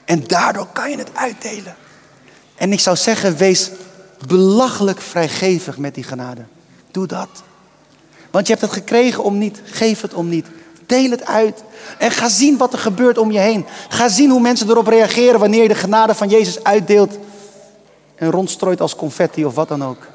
En 0.06 0.28
daardoor 0.28 0.68
kan 0.74 0.90
je 0.90 0.98
het 0.98 1.10
uitdelen. 1.14 1.76
En 2.56 2.72
ik 2.72 2.80
zou 2.80 2.96
zeggen, 2.96 3.38
wees 3.38 3.72
belachelijk 4.28 5.02
vrijgevig 5.02 5.78
met 5.78 5.96
die 5.96 6.04
genade. 6.04 6.46
Doe 6.92 7.08
dat. 7.08 7.44
Want 8.32 8.48
je 8.48 8.54
hebt 8.54 8.66
het 8.66 8.76
gekregen 8.76 9.24
om 9.24 9.38
niet. 9.38 9.62
Geef 9.66 10.02
het 10.02 10.14
om 10.14 10.30
niet. 10.30 10.48
Deel 10.86 11.10
het 11.10 11.26
uit. 11.26 11.64
En 11.98 12.12
ga 12.12 12.30
zien 12.30 12.58
wat 12.58 12.74
er 12.74 12.80
gebeurt 12.80 13.18
om 13.18 13.32
je 13.32 13.40
heen. 13.40 13.66
Ga 13.90 14.10
zien 14.10 14.30
hoe 14.30 14.40
mensen 14.40 14.70
erop 14.70 14.88
reageren 14.88 15.40
wanneer 15.40 15.62
je 15.62 15.68
de 15.68 15.76
genade 15.76 16.16
van 16.16 16.30
Jezus 16.30 16.64
uitdeelt. 16.64 17.18
En 18.16 18.32
rondstrooit 18.32 18.82
als 18.82 18.96
confetti 18.96 19.46
of 19.46 19.56
wat 19.56 19.68
dan 19.68 19.84
ook. 19.84 20.08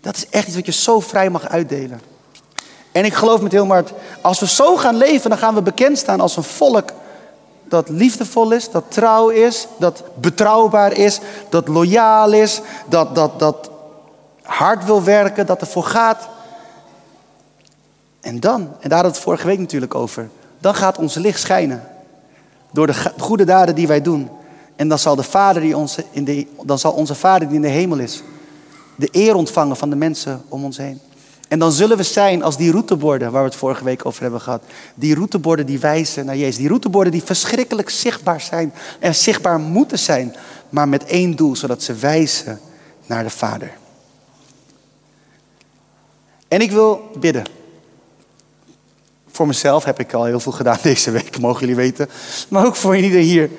Dat 0.00 0.16
is 0.16 0.28
echt 0.28 0.46
iets 0.46 0.56
wat 0.56 0.66
je 0.66 0.72
zo 0.72 1.00
vrij 1.00 1.30
mag 1.30 1.48
uitdelen. 1.48 2.00
En 2.92 3.04
ik 3.04 3.14
geloof 3.14 3.40
met 3.40 3.52
heel 3.52 3.66
hard, 3.66 3.92
als 4.20 4.40
we 4.40 4.46
zo 4.46 4.76
gaan 4.76 4.96
leven, 4.96 5.30
dan 5.30 5.38
gaan 5.38 5.54
we 5.54 5.62
bekend 5.62 5.98
staan 5.98 6.20
als 6.20 6.36
een 6.36 6.42
volk 6.42 6.92
dat 7.68 7.88
liefdevol 7.88 8.52
is, 8.52 8.70
dat 8.70 8.84
trouw 8.88 9.28
is, 9.28 9.66
dat 9.78 10.02
betrouwbaar 10.14 10.92
is, 10.92 11.20
dat 11.48 11.68
loyaal 11.68 12.32
is, 12.32 12.60
dat, 12.88 13.14
dat, 13.14 13.38
dat 13.38 13.70
hard 14.42 14.84
wil 14.84 15.02
werken, 15.02 15.46
dat 15.46 15.60
ervoor 15.60 15.84
gaat. 15.84 16.28
En 18.20 18.40
dan, 18.40 18.60
en 18.60 18.88
daar 18.88 18.92
hadden 18.92 19.10
we 19.10 19.16
het 19.16 19.18
vorige 19.18 19.46
week 19.46 19.58
natuurlijk 19.58 19.94
over, 19.94 20.28
dan 20.58 20.74
gaat 20.74 20.98
ons 20.98 21.14
licht 21.14 21.40
schijnen. 21.40 21.88
Door 22.72 22.86
de 22.86 23.12
goede 23.18 23.44
daden 23.44 23.74
die 23.74 23.86
wij 23.86 24.02
doen. 24.02 24.30
En 24.76 24.88
dan 24.88 24.98
zal, 24.98 25.16
de 25.16 25.22
vader 25.22 25.62
die 25.62 25.76
onze, 25.76 26.04
in 26.10 26.24
de, 26.24 26.46
dan 26.62 26.78
zal 26.78 26.92
onze 26.92 27.14
Vader 27.14 27.46
die 27.46 27.56
in 27.56 27.62
de 27.62 27.68
hemel 27.68 27.98
is, 27.98 28.22
de 28.96 29.08
eer 29.12 29.34
ontvangen 29.34 29.76
van 29.76 29.90
de 29.90 29.96
mensen 29.96 30.42
om 30.48 30.64
ons 30.64 30.76
heen. 30.76 31.00
En 31.48 31.58
dan 31.58 31.72
zullen 31.72 31.96
we 31.96 32.02
zijn 32.02 32.42
als 32.42 32.56
die 32.56 32.70
routeborden 32.70 33.32
waar 33.32 33.42
we 33.42 33.48
het 33.48 33.58
vorige 33.58 33.84
week 33.84 34.06
over 34.06 34.22
hebben 34.22 34.40
gehad. 34.40 34.62
Die 34.94 35.14
routeborden 35.14 35.66
die 35.66 35.78
wijzen 35.78 36.26
naar 36.26 36.36
Jezus. 36.36 36.56
Die 36.56 36.68
routeborden 36.68 37.12
die 37.12 37.22
verschrikkelijk 37.22 37.90
zichtbaar 37.90 38.40
zijn 38.40 38.72
en 38.98 39.14
zichtbaar 39.14 39.60
moeten 39.60 39.98
zijn. 39.98 40.36
Maar 40.68 40.88
met 40.88 41.04
één 41.04 41.36
doel, 41.36 41.56
zodat 41.56 41.82
ze 41.82 41.94
wijzen 41.94 42.60
naar 43.06 43.22
de 43.22 43.30
Vader. 43.30 43.72
En 46.48 46.60
ik 46.60 46.70
wil 46.70 47.10
bidden. 47.18 47.44
Voor 49.30 49.46
mezelf 49.46 49.84
heb 49.84 50.00
ik 50.00 50.12
al 50.12 50.24
heel 50.24 50.40
veel 50.40 50.52
gedaan 50.52 50.78
deze 50.82 51.10
week, 51.10 51.38
mogen 51.40 51.60
jullie 51.60 51.76
weten. 51.76 52.08
Maar 52.48 52.66
ook 52.66 52.76
voor 52.76 52.96
iedereen 52.96 53.24
hier 53.24 53.50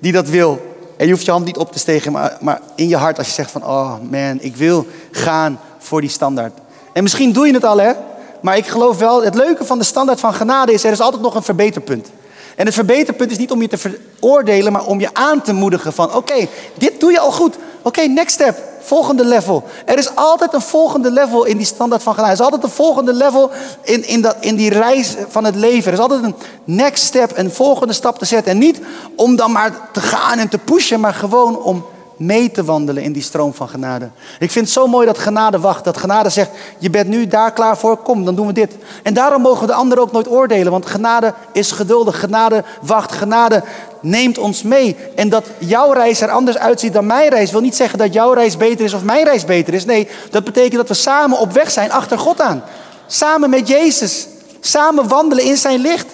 die 0.00 0.12
dat 0.12 0.28
wil. 0.28 0.70
En 0.96 1.06
je 1.06 1.12
hoeft 1.12 1.24
je 1.24 1.30
hand 1.30 1.44
niet 1.44 1.56
op 1.56 1.72
te 1.72 1.78
steken, 1.78 2.12
maar, 2.12 2.36
maar 2.40 2.60
in 2.76 2.88
je 2.88 2.96
hart 2.96 3.18
als 3.18 3.26
je 3.26 3.32
zegt 3.32 3.50
van... 3.50 3.64
Oh 3.64 3.94
man, 4.10 4.40
ik 4.40 4.56
wil 4.56 4.86
gaan 5.10 5.60
voor 5.78 6.00
die 6.00 6.10
standaard. 6.10 6.58
En 6.92 7.02
misschien 7.02 7.32
doe 7.32 7.46
je 7.46 7.54
het 7.54 7.64
al, 7.64 7.80
hè? 7.80 7.92
Maar 8.40 8.56
ik 8.56 8.66
geloof 8.66 8.98
wel, 8.98 9.24
het 9.24 9.34
leuke 9.34 9.64
van 9.64 9.78
de 9.78 9.84
standaard 9.84 10.20
van 10.20 10.34
genade 10.34 10.72
is, 10.72 10.84
er 10.84 10.92
is 10.92 11.00
altijd 11.00 11.22
nog 11.22 11.34
een 11.34 11.42
verbeterpunt. 11.42 12.10
En 12.56 12.64
het 12.66 12.74
verbeterpunt 12.74 13.30
is 13.30 13.38
niet 13.38 13.50
om 13.50 13.60
je 13.60 13.68
te 13.68 13.78
veroordelen, 13.78 14.72
maar 14.72 14.86
om 14.86 15.00
je 15.00 15.08
aan 15.12 15.42
te 15.42 15.52
moedigen 15.52 15.92
van, 15.92 16.14
oké, 16.14 16.48
dit 16.74 17.00
doe 17.00 17.10
je 17.12 17.18
al 17.18 17.32
goed. 17.32 17.56
Oké, 17.82 18.00
next 18.00 18.34
step, 18.34 18.58
volgende 18.80 19.24
level. 19.24 19.64
Er 19.84 19.98
is 19.98 20.14
altijd 20.14 20.52
een 20.52 20.60
volgende 20.60 21.10
level 21.10 21.44
in 21.44 21.56
die 21.56 21.66
standaard 21.66 22.02
van 22.02 22.14
genade. 22.14 22.32
Er 22.32 22.38
is 22.38 22.44
altijd 22.44 22.62
een 22.62 22.70
volgende 22.70 23.12
level 23.12 23.50
in, 23.82 24.06
in, 24.06 24.20
dat, 24.20 24.36
in 24.40 24.56
die 24.56 24.70
reis 24.70 25.14
van 25.28 25.44
het 25.44 25.56
leven. 25.56 25.86
Er 25.86 25.98
is 25.98 26.02
altijd 26.02 26.22
een 26.22 26.34
next 26.64 27.04
step, 27.04 27.30
een 27.34 27.52
volgende 27.52 27.92
stap 27.92 28.18
te 28.18 28.24
zetten. 28.24 28.52
En 28.52 28.58
niet 28.58 28.80
om 29.16 29.36
dan 29.36 29.52
maar 29.52 29.88
te 29.92 30.00
gaan 30.00 30.38
en 30.38 30.48
te 30.48 30.58
pushen, 30.58 31.00
maar 31.00 31.14
gewoon 31.14 31.62
om 31.62 31.84
mee 32.26 32.50
te 32.50 32.64
wandelen 32.64 33.02
in 33.02 33.12
die 33.12 33.22
stroom 33.22 33.54
van 33.54 33.68
genade. 33.68 34.10
Ik 34.38 34.50
vind 34.50 34.64
het 34.64 34.74
zo 34.74 34.86
mooi 34.86 35.06
dat 35.06 35.18
genade 35.18 35.58
wacht. 35.58 35.84
Dat 35.84 35.96
genade 35.96 36.30
zegt, 36.30 36.50
je 36.78 36.90
bent 36.90 37.08
nu 37.08 37.26
daar 37.26 37.52
klaar 37.52 37.78
voor, 37.78 37.96
kom, 37.96 38.24
dan 38.24 38.34
doen 38.34 38.46
we 38.46 38.52
dit. 38.52 38.76
En 39.02 39.14
daarom 39.14 39.42
mogen 39.42 39.66
de 39.66 39.72
anderen 39.72 40.04
ook 40.04 40.12
nooit 40.12 40.28
oordelen. 40.28 40.72
Want 40.72 40.86
genade 40.86 41.34
is 41.52 41.72
geduldig, 41.72 42.20
genade 42.20 42.64
wacht, 42.82 43.12
genade 43.12 43.62
neemt 44.00 44.38
ons 44.38 44.62
mee. 44.62 44.96
En 45.16 45.28
dat 45.28 45.44
jouw 45.58 45.92
reis 45.92 46.20
er 46.20 46.30
anders 46.30 46.58
uitziet 46.58 46.92
dan 46.92 47.06
mijn 47.06 47.28
reis... 47.28 47.50
wil 47.50 47.60
niet 47.60 47.76
zeggen 47.76 47.98
dat 47.98 48.12
jouw 48.12 48.32
reis 48.32 48.56
beter 48.56 48.84
is 48.84 48.94
of 48.94 49.02
mijn 49.02 49.24
reis 49.24 49.44
beter 49.44 49.74
is. 49.74 49.84
Nee, 49.84 50.08
dat 50.30 50.44
betekent 50.44 50.76
dat 50.76 50.88
we 50.88 50.94
samen 50.94 51.38
op 51.38 51.52
weg 51.52 51.70
zijn 51.70 51.92
achter 51.92 52.18
God 52.18 52.40
aan. 52.40 52.64
Samen 53.06 53.50
met 53.50 53.68
Jezus. 53.68 54.26
Samen 54.60 55.08
wandelen 55.08 55.44
in 55.44 55.56
zijn 55.56 55.80
licht. 55.80 56.06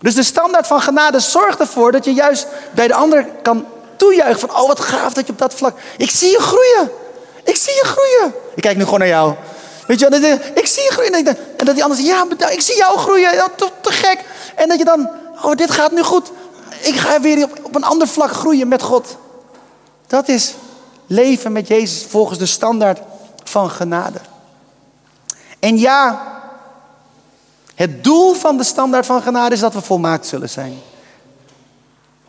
Dus 0.00 0.14
de 0.14 0.22
standaard 0.22 0.66
van 0.66 0.80
genade 0.80 1.20
zorgt 1.20 1.60
ervoor 1.60 1.92
dat 1.92 2.04
je 2.04 2.14
juist 2.14 2.46
bij 2.74 2.86
de 2.86 2.94
ander 2.94 3.26
kan 3.42 3.64
toejuichen 4.00 4.40
van, 4.40 4.60
oh 4.60 4.66
wat 4.66 4.80
gaaf 4.80 5.12
dat 5.12 5.26
je 5.26 5.32
op 5.32 5.38
dat 5.38 5.54
vlak, 5.54 5.78
ik 5.96 6.10
zie 6.10 6.30
je 6.30 6.40
groeien. 6.40 6.90
Ik 7.44 7.56
zie 7.56 7.72
je 7.72 7.84
groeien. 7.84 8.34
Ik 8.54 8.62
kijk 8.62 8.76
nu 8.76 8.84
gewoon 8.84 8.98
naar 8.98 9.08
jou. 9.08 9.34
Weet 9.86 10.00
je, 10.00 10.06
ik 10.54 10.66
zie 10.66 10.82
je 10.82 10.90
groeien. 10.90 11.12
En 11.12 11.64
dat 11.64 11.74
die 11.74 11.82
ander 11.82 11.98
zegt, 11.98 12.08
ja, 12.38 12.48
ik 12.48 12.60
zie 12.60 12.76
jou 12.76 12.98
groeien. 12.98 13.34
Ja, 13.34 13.48
te, 13.56 13.68
te, 13.80 13.92
gek. 13.92 14.24
En 14.54 14.68
dat 14.68 14.78
je 14.78 14.84
dan, 14.84 15.08
oh, 15.42 15.54
dit 15.54 15.70
gaat 15.70 15.92
nu 15.92 16.02
goed. 16.02 16.30
Ik 16.80 16.96
ga 16.96 17.20
weer 17.20 17.44
op, 17.44 17.58
op 17.62 17.74
een 17.74 17.84
ander 17.84 18.08
vlak 18.08 18.30
groeien 18.30 18.68
met 18.68 18.82
God. 18.82 19.16
Dat 20.06 20.28
is 20.28 20.54
leven 21.06 21.52
met 21.52 21.68
Jezus 21.68 22.06
volgens 22.08 22.38
de 22.38 22.46
standaard 22.46 23.00
van 23.44 23.70
genade. 23.70 24.18
En 25.58 25.78
ja, 25.78 26.22
het 27.74 28.04
doel 28.04 28.34
van 28.34 28.56
de 28.56 28.64
standaard 28.64 29.06
van 29.06 29.22
genade 29.22 29.54
is 29.54 29.60
dat 29.60 29.74
we 29.74 29.80
volmaakt 29.80 30.26
zullen 30.26 30.50
zijn. 30.50 30.78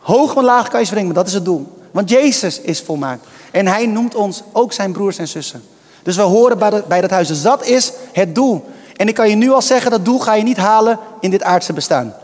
Hoog 0.02 0.34
en 0.36 0.44
laag 0.44 0.68
kan 0.68 0.80
je 0.80 0.86
springen, 0.86 1.06
maar 1.06 1.16
dat 1.16 1.26
is 1.26 1.34
het 1.34 1.44
doel. 1.44 1.66
Want 1.90 2.10
Jezus 2.10 2.60
is 2.60 2.80
volmaakt. 2.80 3.26
En 3.50 3.66
hij 3.66 3.86
noemt 3.86 4.14
ons 4.14 4.42
ook 4.52 4.72
zijn 4.72 4.92
broers 4.92 5.18
en 5.18 5.28
zussen. 5.28 5.62
Dus 6.02 6.16
we 6.16 6.22
horen 6.22 6.58
bij, 6.58 6.82
bij 6.88 7.00
dat 7.00 7.10
huis. 7.10 7.28
Dus 7.28 7.42
dat 7.42 7.66
is 7.66 7.92
het 8.12 8.34
doel. 8.34 8.64
En 8.96 9.08
ik 9.08 9.14
kan 9.14 9.28
je 9.28 9.34
nu 9.34 9.50
al 9.50 9.62
zeggen, 9.62 9.90
dat 9.90 10.04
doel 10.04 10.18
ga 10.18 10.34
je 10.34 10.42
niet 10.42 10.56
halen 10.56 10.98
in 11.20 11.30
dit 11.30 11.42
aardse 11.42 11.72
bestaan. 11.72 12.14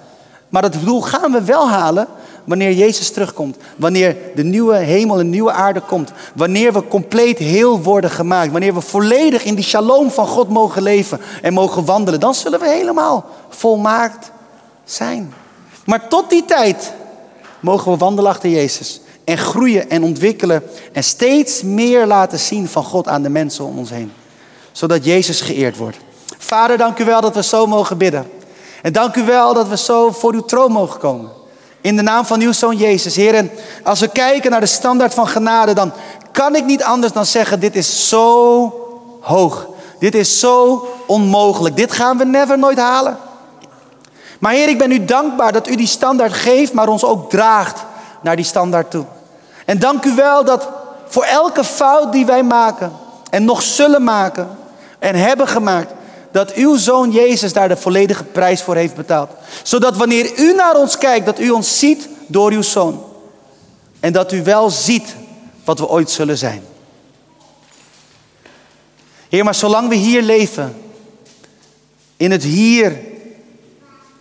Maar 0.49 0.63
dat 0.63 0.75
doel 0.85 1.01
gaan 1.01 1.33
we 1.33 1.43
wel 1.43 1.69
halen 1.69 2.07
wanneer 2.45 2.73
Jezus 2.73 3.11
terugkomt. 3.11 3.57
Wanneer 3.77 4.17
de 4.35 4.45
nieuwe 4.45 4.77
hemel 4.77 5.19
en 5.19 5.31
nieuwe 5.31 5.53
aarde 5.53 5.81
komt. 5.81 6.13
Wanneer 6.35 6.73
we 6.73 6.89
compleet 6.89 7.39
heel 7.39 7.83
worden 7.83 8.11
gemaakt. 8.11 8.53
Wanneer 8.53 8.75
we 8.75 8.81
volledig 8.81 9.45
in 9.45 9.55
die 9.55 9.65
shalom 9.65 10.11
van 10.11 10.27
God 10.27 10.49
mogen 10.49 10.83
leven 10.83 11.21
en 11.43 11.53
mogen 11.53 11.85
wandelen. 11.85 12.21
Dan 12.21 12.35
zullen 12.35 12.61
we 12.61 12.69
helemaal 12.69 13.25
volmaakt 13.49 14.31
zijn. 14.85 15.33
Maar 15.85 16.09
tot 16.09 16.31
die 16.31 16.45
tijd 16.45 16.93
mogen 17.61 17.93
we 17.93 17.99
wandelen 17.99 18.31
achter 18.31 18.51
Jezus. 18.51 19.01
En 19.25 19.39
groeien 19.39 19.91
en 19.91 20.03
ontwikkelen 20.03 20.63
en 20.93 21.05
steeds 21.05 21.63
meer 21.63 22.07
laten 22.07 22.39
zien 22.39 22.69
van 22.69 22.85
God 22.85 23.09
aan 23.09 23.23
de 23.23 23.29
mensen 23.29 23.65
om 23.65 23.79
ons 23.79 23.91
heen. 23.91 24.13
Zodat 24.73 25.05
Jezus 25.05 25.41
geëerd 25.41 25.77
wordt. 25.77 25.97
Vader, 26.39 26.79
dank 26.79 26.99
u 26.99 27.05
wel 27.05 27.21
dat 27.21 27.35
we 27.35 27.43
zo 27.43 27.67
mogen 27.67 27.99
bidden. 27.99 28.31
En 28.83 28.93
dank 28.93 29.17
u 29.17 29.25
wel 29.25 29.55
dat 29.55 29.69
we 29.69 29.77
zo 29.77 30.11
voor 30.11 30.33
uw 30.33 30.45
troon 30.45 30.73
mogen 30.73 31.01
komen. 31.01 31.31
In 31.81 31.97
de 31.97 32.03
naam 32.03 32.25
van 32.25 32.41
uw 32.41 32.53
zoon 32.53 32.77
Jezus. 32.77 33.17
Heer, 33.17 33.35
en 33.35 33.51
als 33.85 34.01
we 34.01 34.09
kijken 34.09 34.51
naar 34.51 34.61
de 34.61 34.67
standaard 34.67 35.15
van 35.15 35.29
genade, 35.29 35.73
dan 35.73 35.93
kan 36.33 36.57
ik 36.57 36.65
niet 36.65 36.83
anders 36.83 37.13
dan 37.13 37.27
zeggen, 37.27 37.61
dit 37.61 37.77
is 37.77 38.09
zo 38.09 38.73
hoog. 39.21 39.67
Dit 39.99 40.15
is 40.15 40.41
zo 40.41 40.87
onmogelijk. 41.07 41.77
Dit 41.77 41.93
gaan 41.93 42.19
we 42.19 42.25
never 42.25 42.59
nooit 42.59 42.79
halen. 42.79 43.19
Maar 44.39 44.53
Heer, 44.53 44.69
ik 44.69 44.79
ben 44.79 44.93
u 44.93 45.05
dankbaar 45.05 45.53
dat 45.53 45.69
u 45.69 45.77
die 45.77 45.87
standaard 45.87 46.33
geeft, 46.33 46.73
maar 46.73 46.89
ons 46.89 47.05
ook 47.05 47.31
draagt 47.31 47.85
naar 48.23 48.37
die 48.37 48.45
standaard 48.45 48.91
toe. 48.91 49.05
En 49.65 49.79
dank 49.79 50.05
u 50.05 50.15
wel 50.15 50.45
dat 50.45 50.69
voor 51.09 51.25
elke 51.25 51.65
fout 51.65 52.13
die 52.13 52.27
wij 52.27 52.43
maken 52.43 52.93
en 53.31 53.45
nog 53.45 53.63
zullen 53.63 54.05
maken 54.05 54.49
en 54.99 55.15
hebben 55.15 55.49
gemaakt, 55.49 55.93
dat 56.31 56.53
uw 56.53 56.77
zoon 56.77 57.11
Jezus 57.11 57.53
daar 57.53 57.69
de 57.69 57.77
volledige 57.77 58.25
prijs 58.25 58.63
voor 58.63 58.77
heeft 58.77 58.95
betaald. 58.95 59.31
Zodat 59.63 59.97
wanneer 59.97 60.39
u 60.39 60.55
naar 60.55 60.77
ons 60.77 60.99
kijkt, 60.99 61.27
dat 61.27 61.39
u 61.39 61.51
ons 61.51 61.79
ziet 61.79 62.09
door 62.27 62.53
uw 62.53 62.63
zoon. 62.63 63.05
En 64.01 64.13
dat 64.13 64.33
u 64.33 64.43
wel 64.43 64.71
ziet 64.71 65.15
wat 65.65 65.79
we 65.79 65.89
ooit 65.89 66.11
zullen 66.11 66.39
zijn. 66.39 66.63
Heer, 69.29 69.45
maar 69.45 69.55
zolang 69.55 69.89
we 69.89 69.95
hier 69.95 70.23
leven, 70.23 70.83
in 72.17 72.31
het 72.31 72.43
hier 72.43 72.99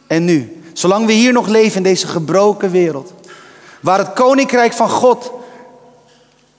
en 0.08 0.26
nu, 0.26 0.62
zolang 0.74 1.06
we 1.06 1.12
hier 1.12 1.34
nog 1.34 1.48
leven 1.48 1.78
in 1.78 1.84
deze 1.84 2.08
gebroken 2.08 2.72
wereld, 2.72 3.14
waar 3.82 3.98
het 3.98 4.14
koninkrijk 4.14 4.74
van 4.74 4.90
God 4.90 5.32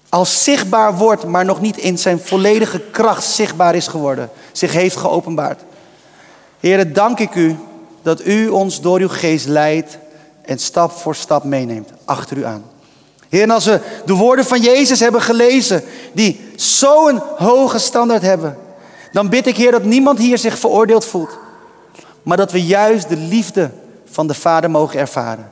als 0.08 0.44
zichtbaar 0.44 0.96
wordt, 0.96 1.24
maar 1.24 1.44
nog 1.44 1.60
niet 1.60 1.76
in 1.76 1.98
zijn 1.98 2.20
volledige 2.20 2.80
kracht 2.90 3.24
zichtbaar 3.24 3.74
is 3.74 3.86
geworden, 3.86 4.30
zich 4.52 4.72
heeft 4.72 4.96
geopenbaard. 4.96 5.60
Heer, 6.60 6.92
dank 6.92 7.18
ik 7.18 7.34
u 7.34 7.56
dat 8.02 8.26
u 8.26 8.48
ons 8.48 8.80
door 8.80 9.00
uw 9.00 9.08
geest 9.08 9.46
leidt 9.46 9.98
en 10.42 10.58
stap 10.58 10.90
voor 10.90 11.14
stap 11.14 11.44
meeneemt 11.44 11.90
achter 12.04 12.36
u 12.36 12.44
aan. 12.44 12.64
Heer, 13.28 13.42
en 13.42 13.50
als 13.50 13.64
we 13.64 13.80
de 14.06 14.14
woorden 14.14 14.44
van 14.44 14.60
Jezus 14.60 15.00
hebben 15.00 15.22
gelezen, 15.22 15.84
die 16.12 16.50
zo'n 16.56 17.22
hoge 17.36 17.78
standaard 17.78 18.22
hebben, 18.22 18.58
dan 19.12 19.28
bid 19.28 19.46
ik, 19.46 19.56
Heer, 19.56 19.70
dat 19.70 19.84
niemand 19.84 20.18
hier 20.18 20.38
zich 20.38 20.58
veroordeeld 20.58 21.04
voelt, 21.04 21.38
maar 22.28 22.36
dat 22.36 22.52
we 22.52 22.64
juist 22.64 23.08
de 23.08 23.16
liefde 23.16 23.70
van 24.04 24.26
de 24.26 24.34
Vader 24.34 24.70
mogen 24.70 24.98
ervaren. 24.98 25.50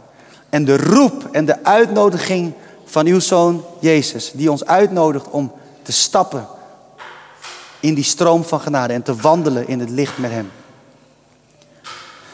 En 0.48 0.64
de 0.64 0.76
roep 0.76 1.28
en 1.32 1.44
de 1.44 1.64
uitnodiging 1.64 2.52
van 2.84 3.06
uw 3.06 3.20
zoon 3.20 3.64
Jezus, 3.80 4.30
die 4.34 4.50
ons 4.50 4.64
uitnodigt 4.64 5.30
om 5.30 5.52
te 5.82 5.92
stappen 5.92 6.46
in 7.80 7.94
die 7.94 8.04
stroom 8.04 8.44
van 8.44 8.60
genade 8.60 8.92
en 8.92 9.02
te 9.02 9.14
wandelen 9.14 9.68
in 9.68 9.80
het 9.80 9.90
licht 9.90 10.18
met 10.18 10.30
Hem. 10.30 10.50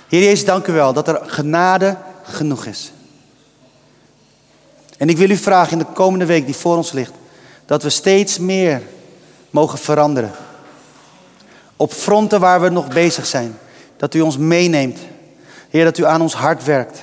Heer 0.08 0.22
Jezus, 0.22 0.44
dank 0.44 0.66
u 0.66 0.72
wel 0.72 0.92
dat 0.92 1.08
er 1.08 1.20
genade 1.26 1.96
genoeg 2.22 2.64
is. 2.64 2.92
En 4.98 5.08
ik 5.08 5.18
wil 5.18 5.30
u 5.30 5.36
vragen 5.36 5.72
in 5.72 5.78
de 5.78 5.92
komende 5.92 6.26
week 6.26 6.46
die 6.46 6.56
voor 6.56 6.76
ons 6.76 6.92
ligt, 6.92 7.12
dat 7.66 7.82
we 7.82 7.90
steeds 7.90 8.38
meer 8.38 8.82
mogen 9.50 9.78
veranderen. 9.78 10.32
Op 11.76 11.92
fronten 11.92 12.40
waar 12.40 12.60
we 12.60 12.68
nog 12.68 12.88
bezig 12.88 13.26
zijn. 13.26 13.56
Dat 14.02 14.14
u 14.14 14.20
ons 14.20 14.36
meeneemt. 14.36 14.98
Heer, 15.70 15.84
dat 15.84 15.98
u 15.98 16.04
aan 16.04 16.20
ons 16.20 16.34
hart 16.34 16.64
werkt. 16.64 17.02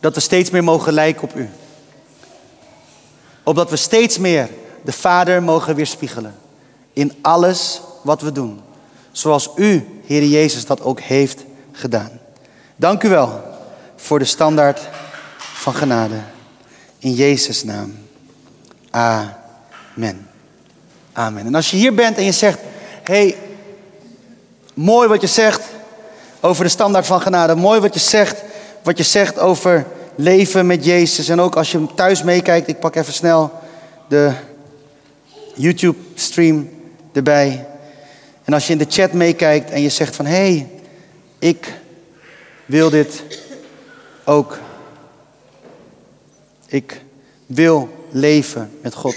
Dat 0.00 0.14
we 0.14 0.20
steeds 0.20 0.50
meer 0.50 0.64
mogen 0.64 0.92
lijken 0.92 1.22
op 1.22 1.34
u. 1.34 1.48
Opdat 3.42 3.70
we 3.70 3.76
steeds 3.76 4.18
meer 4.18 4.48
de 4.84 4.92
Vader 4.92 5.42
mogen 5.42 5.74
weerspiegelen. 5.74 6.34
In 6.92 7.12
alles 7.22 7.80
wat 8.02 8.20
we 8.20 8.32
doen. 8.32 8.60
Zoals 9.12 9.50
u, 9.56 10.00
Heer 10.06 10.24
Jezus, 10.24 10.66
dat 10.66 10.82
ook 10.82 11.00
heeft 11.00 11.44
gedaan. 11.72 12.20
Dank 12.76 13.02
u 13.02 13.08
wel 13.08 13.42
voor 13.96 14.18
de 14.18 14.24
standaard 14.24 14.80
van 15.38 15.74
genade. 15.74 16.20
In 16.98 17.12
Jezus' 17.12 17.64
naam. 17.64 17.98
Amen. 18.90 20.28
Amen. 21.12 21.46
En 21.46 21.54
als 21.54 21.70
je 21.70 21.76
hier 21.76 21.94
bent 21.94 22.16
en 22.16 22.24
je 22.24 22.32
zegt, 22.32 22.58
hey, 23.02 23.36
mooi 24.76 25.08
wat 25.08 25.20
je 25.20 25.26
zegt 25.26 25.62
over 26.40 26.64
de 26.64 26.70
standaard 26.70 27.06
van 27.06 27.20
genade. 27.20 27.54
Mooi 27.54 27.80
wat 27.80 27.94
je 27.94 28.00
zegt, 28.00 28.42
wat 28.82 28.98
je 28.98 29.04
zegt 29.04 29.38
over 29.38 29.86
leven 30.14 30.66
met 30.66 30.84
Jezus. 30.84 31.28
En 31.28 31.40
ook 31.40 31.56
als 31.56 31.72
je 31.72 31.86
thuis 31.94 32.22
meekijkt, 32.22 32.68
ik 32.68 32.78
pak 32.78 32.96
even 32.96 33.12
snel 33.12 33.52
de 34.08 34.32
YouTube 35.54 35.98
stream 36.14 36.70
erbij. 37.12 37.66
En 38.44 38.52
als 38.52 38.66
je 38.66 38.72
in 38.72 38.78
de 38.78 38.86
chat 38.88 39.12
meekijkt 39.12 39.70
en 39.70 39.82
je 39.82 39.88
zegt 39.88 40.16
van, 40.16 40.26
hé, 40.26 40.34
hey, 40.34 40.68
ik 41.38 41.72
wil 42.66 42.90
dit 42.90 43.22
ook 44.24 44.58
ik 46.66 47.02
wil 47.46 47.88
leven 48.10 48.70
met 48.82 48.94
God. 48.94 49.16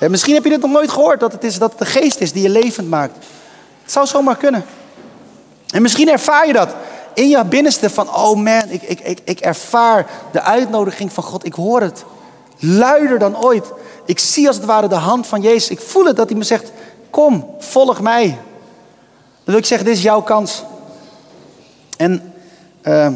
En 0.00 0.10
misschien 0.10 0.34
heb 0.34 0.44
je 0.44 0.50
dit 0.50 0.60
nog 0.60 0.70
nooit 0.70 0.90
gehoord, 0.90 1.20
dat 1.20 1.32
het, 1.32 1.44
is, 1.44 1.58
dat 1.58 1.70
het 1.70 1.78
de 1.78 1.86
geest 1.86 2.20
is 2.20 2.32
die 2.32 2.42
je 2.42 2.48
levend 2.48 2.88
maakt. 2.88 3.26
Het 3.84 3.92
zou 3.92 4.06
zomaar 4.06 4.36
kunnen. 4.36 4.64
En 5.70 5.82
misschien 5.82 6.08
ervaar 6.08 6.46
je 6.46 6.52
dat 6.52 6.74
in 7.14 7.28
je 7.28 7.44
binnenste 7.44 7.90
van, 7.90 8.08
oh 8.14 8.36
man, 8.36 8.68
ik, 8.68 8.82
ik, 8.82 9.00
ik, 9.00 9.18
ik 9.24 9.40
ervaar 9.40 10.06
de 10.32 10.40
uitnodiging 10.40 11.12
van 11.12 11.24
God. 11.24 11.46
Ik 11.46 11.52
hoor 11.52 11.80
het 11.80 12.04
luider 12.58 13.18
dan 13.18 13.44
ooit. 13.44 13.72
Ik 14.04 14.18
zie 14.18 14.46
als 14.46 14.56
het 14.56 14.64
ware 14.64 14.88
de 14.88 14.94
hand 14.94 15.26
van 15.26 15.42
Jezus. 15.42 15.68
Ik 15.68 15.80
voel 15.80 16.04
het 16.04 16.16
dat 16.16 16.28
hij 16.28 16.38
me 16.38 16.44
zegt, 16.44 16.72
kom, 17.10 17.54
volg 17.58 18.00
mij. 18.00 18.26
Dan 18.26 18.38
wil 19.44 19.56
ik 19.56 19.64
zeggen, 19.64 19.86
dit 19.86 19.96
is 19.96 20.02
jouw 20.02 20.22
kans. 20.22 20.62
En 21.96 22.32
uh, 22.82 23.08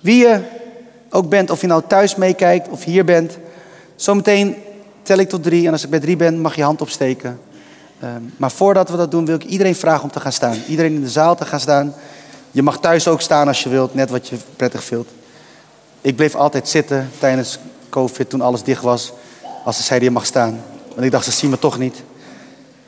wie 0.00 0.16
je 0.16 0.40
ook 1.10 1.28
bent, 1.28 1.50
of 1.50 1.60
je 1.60 1.66
nou 1.66 1.82
thuis 1.86 2.14
meekijkt 2.14 2.68
of 2.68 2.84
hier 2.84 3.04
bent. 3.04 3.38
Zometeen 3.96 4.56
tel 5.02 5.18
ik 5.18 5.28
tot 5.28 5.42
drie 5.42 5.66
en 5.66 5.72
als 5.72 5.84
ik 5.84 5.90
bij 5.90 6.00
drie 6.00 6.16
ben 6.16 6.40
mag 6.40 6.56
je 6.56 6.62
hand 6.62 6.80
opsteken. 6.80 7.40
Ehm, 8.00 8.22
maar 8.36 8.50
voordat 8.50 8.88
we 8.88 8.96
dat 8.96 9.10
doen 9.10 9.26
wil 9.26 9.34
ik 9.34 9.44
iedereen 9.44 9.74
vragen 9.74 10.02
om 10.02 10.10
te 10.10 10.20
gaan 10.20 10.32
staan. 10.32 10.56
Iedereen 10.68 10.94
in 10.94 11.00
de 11.00 11.08
zaal 11.08 11.36
te 11.36 11.44
gaan 11.44 11.60
staan. 11.60 11.94
Je 12.50 12.62
mag 12.62 12.78
thuis 12.78 13.08
ook 13.08 13.20
staan 13.20 13.48
als 13.48 13.62
je 13.62 13.68
wilt, 13.68 13.94
net 13.94 14.10
wat 14.10 14.28
je 14.28 14.36
prettig 14.56 14.84
vindt. 14.84 15.10
Ik 16.00 16.16
bleef 16.16 16.34
altijd 16.34 16.68
zitten 16.68 17.10
tijdens 17.18 17.58
COVID 17.88 18.30
toen 18.30 18.40
alles 18.40 18.62
dicht 18.62 18.82
was. 18.82 19.12
Als 19.64 19.76
ze 19.76 19.82
zeiden 19.82 20.08
je 20.08 20.14
mag 20.14 20.26
staan. 20.26 20.62
Want 20.88 21.02
ik 21.02 21.10
dacht 21.10 21.24
ze 21.24 21.30
zien 21.30 21.50
me 21.50 21.58
toch 21.58 21.78
niet. 21.78 22.02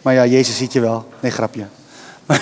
Maar 0.02 0.14
ja, 0.14 0.26
Jezus 0.26 0.56
ziet 0.56 0.72
je 0.72 0.80
wel. 0.80 1.08
Nee, 1.20 1.30
grapje. 1.30 1.66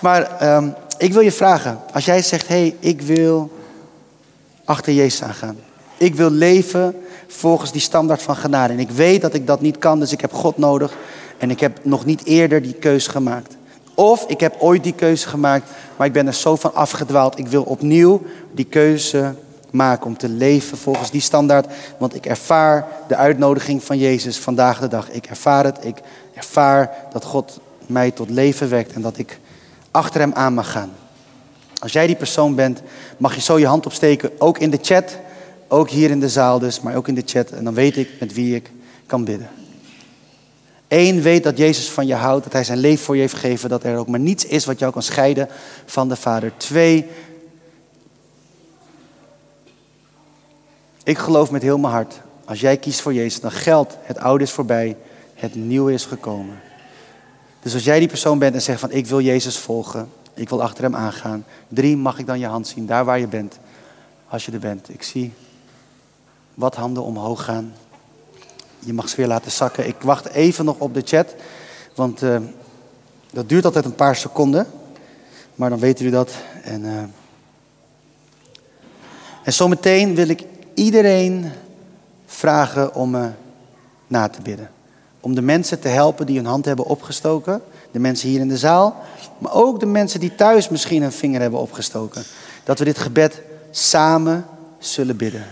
Maar, 0.00 0.54
um, 0.56 0.74
ik 0.98 1.12
wil 1.12 1.22
je 1.22 1.32
vragen. 1.32 1.80
Als 1.92 2.04
jij 2.04 2.22
zegt, 2.22 2.48
hé, 2.48 2.54
hey, 2.54 2.76
ik 2.80 3.00
wil 3.00 3.50
achter 4.64 4.92
Jezus 4.92 5.22
aangaan. 5.22 5.58
Ik 5.96 6.14
wil 6.14 6.30
leven 6.30 6.96
volgens 7.26 7.72
die 7.72 7.80
standaard 7.80 8.22
van 8.22 8.36
genade. 8.36 8.72
En 8.72 8.78
ik 8.78 8.90
weet 8.90 9.20
dat 9.20 9.34
ik 9.34 9.46
dat 9.46 9.60
niet 9.60 9.78
kan, 9.78 9.98
dus 9.98 10.12
ik 10.12 10.20
heb 10.20 10.32
God 10.32 10.58
nodig. 10.58 10.96
En 11.38 11.50
ik 11.50 11.60
heb 11.60 11.78
nog 11.82 12.04
niet 12.04 12.24
eerder 12.24 12.62
die 12.62 12.72
keuze 12.72 13.10
gemaakt. 13.10 13.56
Of 13.94 14.24
ik 14.28 14.40
heb 14.40 14.56
ooit 14.58 14.82
die 14.82 14.92
keuze 14.92 15.28
gemaakt, 15.28 15.70
maar 15.96 16.06
ik 16.06 16.12
ben 16.12 16.26
er 16.26 16.34
zo 16.34 16.56
van 16.56 16.74
afgedwaald. 16.74 17.38
Ik 17.38 17.46
wil 17.46 17.62
opnieuw 17.62 18.22
die 18.52 18.64
keuze 18.64 19.34
maken 19.70 20.06
om 20.06 20.16
te 20.16 20.28
leven 20.28 20.78
volgens 20.78 21.10
die 21.10 21.20
standaard. 21.20 21.72
Want 21.98 22.14
ik 22.14 22.26
ervaar 22.26 22.86
de 23.08 23.16
uitnodiging 23.16 23.84
van 23.84 23.98
Jezus 23.98 24.38
vandaag 24.38 24.80
de 24.80 24.88
dag. 24.88 25.10
Ik 25.10 25.26
ervaar 25.26 25.64
het. 25.64 25.78
Ik 25.80 25.96
ervaar 26.34 26.90
dat 27.12 27.24
God 27.24 27.60
mij 27.86 28.10
tot 28.10 28.30
leven 28.30 28.68
wekt 28.68 28.92
en 28.92 29.02
dat 29.02 29.18
ik 29.18 29.38
achter 29.90 30.20
Hem 30.20 30.32
aan 30.32 30.54
mag 30.54 30.70
gaan. 30.70 30.92
Als 31.78 31.92
jij 31.92 32.06
die 32.06 32.16
persoon 32.16 32.54
bent, 32.54 32.82
mag 33.16 33.34
je 33.34 33.40
zo 33.40 33.58
je 33.58 33.66
hand 33.66 33.86
opsteken. 33.86 34.30
Ook 34.38 34.58
in 34.58 34.70
de 34.70 34.78
chat. 34.82 35.16
Ook 35.68 35.90
hier 35.90 36.10
in 36.10 36.20
de 36.20 36.28
zaal 36.28 36.58
dus, 36.58 36.80
maar 36.80 36.96
ook 36.96 37.08
in 37.08 37.14
de 37.14 37.22
chat. 37.26 37.50
En 37.50 37.64
dan 37.64 37.74
weet 37.74 37.96
ik 37.96 38.10
met 38.20 38.34
wie 38.34 38.54
ik 38.54 38.70
kan 39.06 39.24
bidden. 39.24 39.48
Eén, 40.88 41.22
weet 41.22 41.42
dat 41.42 41.58
Jezus 41.58 41.90
van 41.90 42.06
je 42.06 42.14
houdt, 42.14 42.44
dat 42.44 42.52
Hij 42.52 42.64
zijn 42.64 42.78
leven 42.78 43.04
voor 43.04 43.14
je 43.14 43.20
heeft 43.20 43.34
gegeven, 43.34 43.68
dat 43.68 43.84
er 43.84 43.98
ook 43.98 44.08
maar 44.08 44.20
niets 44.20 44.44
is 44.44 44.64
wat 44.64 44.78
jou 44.78 44.92
kan 44.92 45.02
scheiden 45.02 45.48
van 45.84 46.08
de 46.08 46.16
Vader. 46.16 46.52
Twee, 46.56 47.06
ik 51.02 51.18
geloof 51.18 51.50
met 51.50 51.62
heel 51.62 51.78
mijn 51.78 51.92
hart, 51.92 52.20
als 52.44 52.60
jij 52.60 52.76
kiest 52.76 53.00
voor 53.00 53.14
Jezus, 53.14 53.40
dan 53.40 53.50
geldt 53.50 53.96
het 54.02 54.18
oude 54.18 54.44
is 54.44 54.50
voorbij, 54.50 54.96
het 55.34 55.54
nieuwe 55.54 55.92
is 55.92 56.04
gekomen. 56.04 56.60
Dus 57.62 57.74
als 57.74 57.84
jij 57.84 57.98
die 57.98 58.08
persoon 58.08 58.38
bent 58.38 58.54
en 58.54 58.62
zegt 58.62 58.80
van 58.80 58.90
ik 58.90 59.06
wil 59.06 59.20
Jezus 59.20 59.58
volgen, 59.58 60.08
ik 60.34 60.48
wil 60.48 60.62
achter 60.62 60.84
hem 60.84 60.96
aangaan. 60.96 61.44
Drie, 61.68 61.96
mag 61.96 62.18
ik 62.18 62.26
dan 62.26 62.38
je 62.38 62.46
hand 62.46 62.68
zien, 62.68 62.86
daar 62.86 63.04
waar 63.04 63.18
je 63.18 63.28
bent. 63.28 63.58
Als 64.28 64.46
je 64.46 64.52
er 64.52 64.58
bent. 64.58 64.88
Ik 64.88 65.02
zie 65.02 65.32
wat 66.54 66.74
handen 66.74 67.02
omhoog 67.02 67.44
gaan. 67.44 67.74
Je 68.86 68.92
mag 68.92 69.08
ze 69.08 69.16
weer 69.16 69.26
laten 69.26 69.50
zakken. 69.50 69.86
Ik 69.86 69.96
wacht 70.00 70.28
even 70.28 70.64
nog 70.64 70.78
op 70.78 70.94
de 70.94 71.02
chat. 71.04 71.34
Want 71.94 72.22
uh, 72.22 72.36
dat 73.32 73.48
duurt 73.48 73.64
altijd 73.64 73.84
een 73.84 73.94
paar 73.94 74.16
seconden. 74.16 74.66
Maar 75.54 75.70
dan 75.70 75.78
weten 75.78 76.04
jullie 76.04 76.18
dat. 76.18 76.32
En, 76.62 76.84
uh, 76.84 77.02
en 79.42 79.52
zometeen 79.52 80.14
wil 80.14 80.28
ik 80.28 80.44
iedereen 80.74 81.52
vragen 82.26 82.94
om 82.94 83.10
me 83.10 83.30
na 84.06 84.28
te 84.28 84.42
bidden 84.42 84.70
om 85.26 85.34
de 85.34 85.42
mensen 85.42 85.80
te 85.80 85.88
helpen 85.88 86.26
die 86.26 86.36
hun 86.36 86.46
hand 86.46 86.64
hebben 86.64 86.84
opgestoken. 86.84 87.62
De 87.90 87.98
mensen 87.98 88.28
hier 88.28 88.40
in 88.40 88.48
de 88.48 88.58
zaal, 88.58 88.96
maar 89.38 89.52
ook 89.52 89.80
de 89.80 89.86
mensen 89.86 90.20
die 90.20 90.34
thuis 90.34 90.68
misschien 90.68 91.02
een 91.02 91.12
vinger 91.12 91.40
hebben 91.40 91.60
opgestoken. 91.60 92.22
Dat 92.64 92.78
we 92.78 92.84
dit 92.84 92.98
gebed 92.98 93.42
samen 93.70 94.46
zullen 94.78 95.16
bidden. 95.16 95.44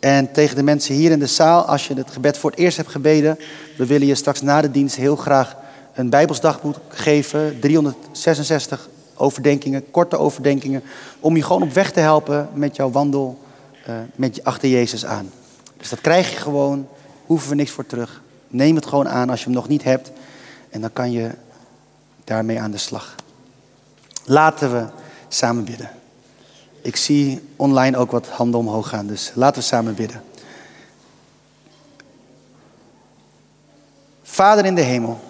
En 0.00 0.32
tegen 0.32 0.56
de 0.56 0.62
mensen 0.62 0.94
hier 0.94 1.10
in 1.10 1.18
de 1.18 1.26
zaal, 1.26 1.64
als 1.64 1.88
je 1.88 1.94
het 1.94 2.10
gebed 2.10 2.38
voor 2.38 2.50
het 2.50 2.58
eerst 2.58 2.76
hebt 2.76 2.90
gebeden, 2.90 3.38
we 3.76 3.86
willen 3.86 4.06
je 4.06 4.14
straks 4.14 4.42
na 4.42 4.60
de 4.60 4.70
dienst 4.70 4.96
heel 4.96 5.16
graag 5.16 5.56
een 5.94 6.10
Bijbelsdagboek 6.10 6.76
geven. 6.88 7.60
366 7.60 8.88
overdenkingen, 9.14 9.90
korte 9.90 10.18
overdenkingen, 10.18 10.82
om 11.20 11.36
je 11.36 11.42
gewoon 11.42 11.62
op 11.62 11.72
weg 11.72 11.92
te 11.92 12.00
helpen 12.00 12.48
met 12.54 12.76
jouw 12.76 12.90
wandel 12.90 13.38
uh, 13.88 13.94
met 14.14 14.44
achter 14.44 14.68
Jezus 14.68 15.04
aan. 15.04 15.30
Dus 15.76 15.88
dat 15.88 16.00
krijg 16.00 16.30
je 16.30 16.36
gewoon, 16.36 16.88
hoeven 17.26 17.48
we 17.48 17.54
niks 17.54 17.70
voor 17.70 17.86
terug. 17.86 18.22
Neem 18.48 18.74
het 18.74 18.86
gewoon 18.86 19.08
aan 19.08 19.30
als 19.30 19.38
je 19.38 19.44
hem 19.44 19.54
nog 19.54 19.68
niet 19.68 19.82
hebt 19.82 20.10
en 20.70 20.80
dan 20.80 20.92
kan 20.92 21.12
je 21.12 21.30
daarmee 22.24 22.60
aan 22.60 22.70
de 22.70 22.78
slag. 22.78 23.14
Laten 24.24 24.72
we 24.72 24.84
samen 25.28 25.64
bidden. 25.64 25.90
Ik 26.86 26.96
zie 26.96 27.48
online 27.56 27.96
ook 27.96 28.10
wat 28.10 28.28
handen 28.28 28.60
omhoog 28.60 28.88
gaan, 28.88 29.06
dus 29.06 29.32
laten 29.34 29.60
we 29.60 29.66
samen 29.66 29.94
bidden. 29.94 30.22
Vader 34.22 34.64
in 34.64 34.74
de 34.74 34.80
hemel, 34.80 35.20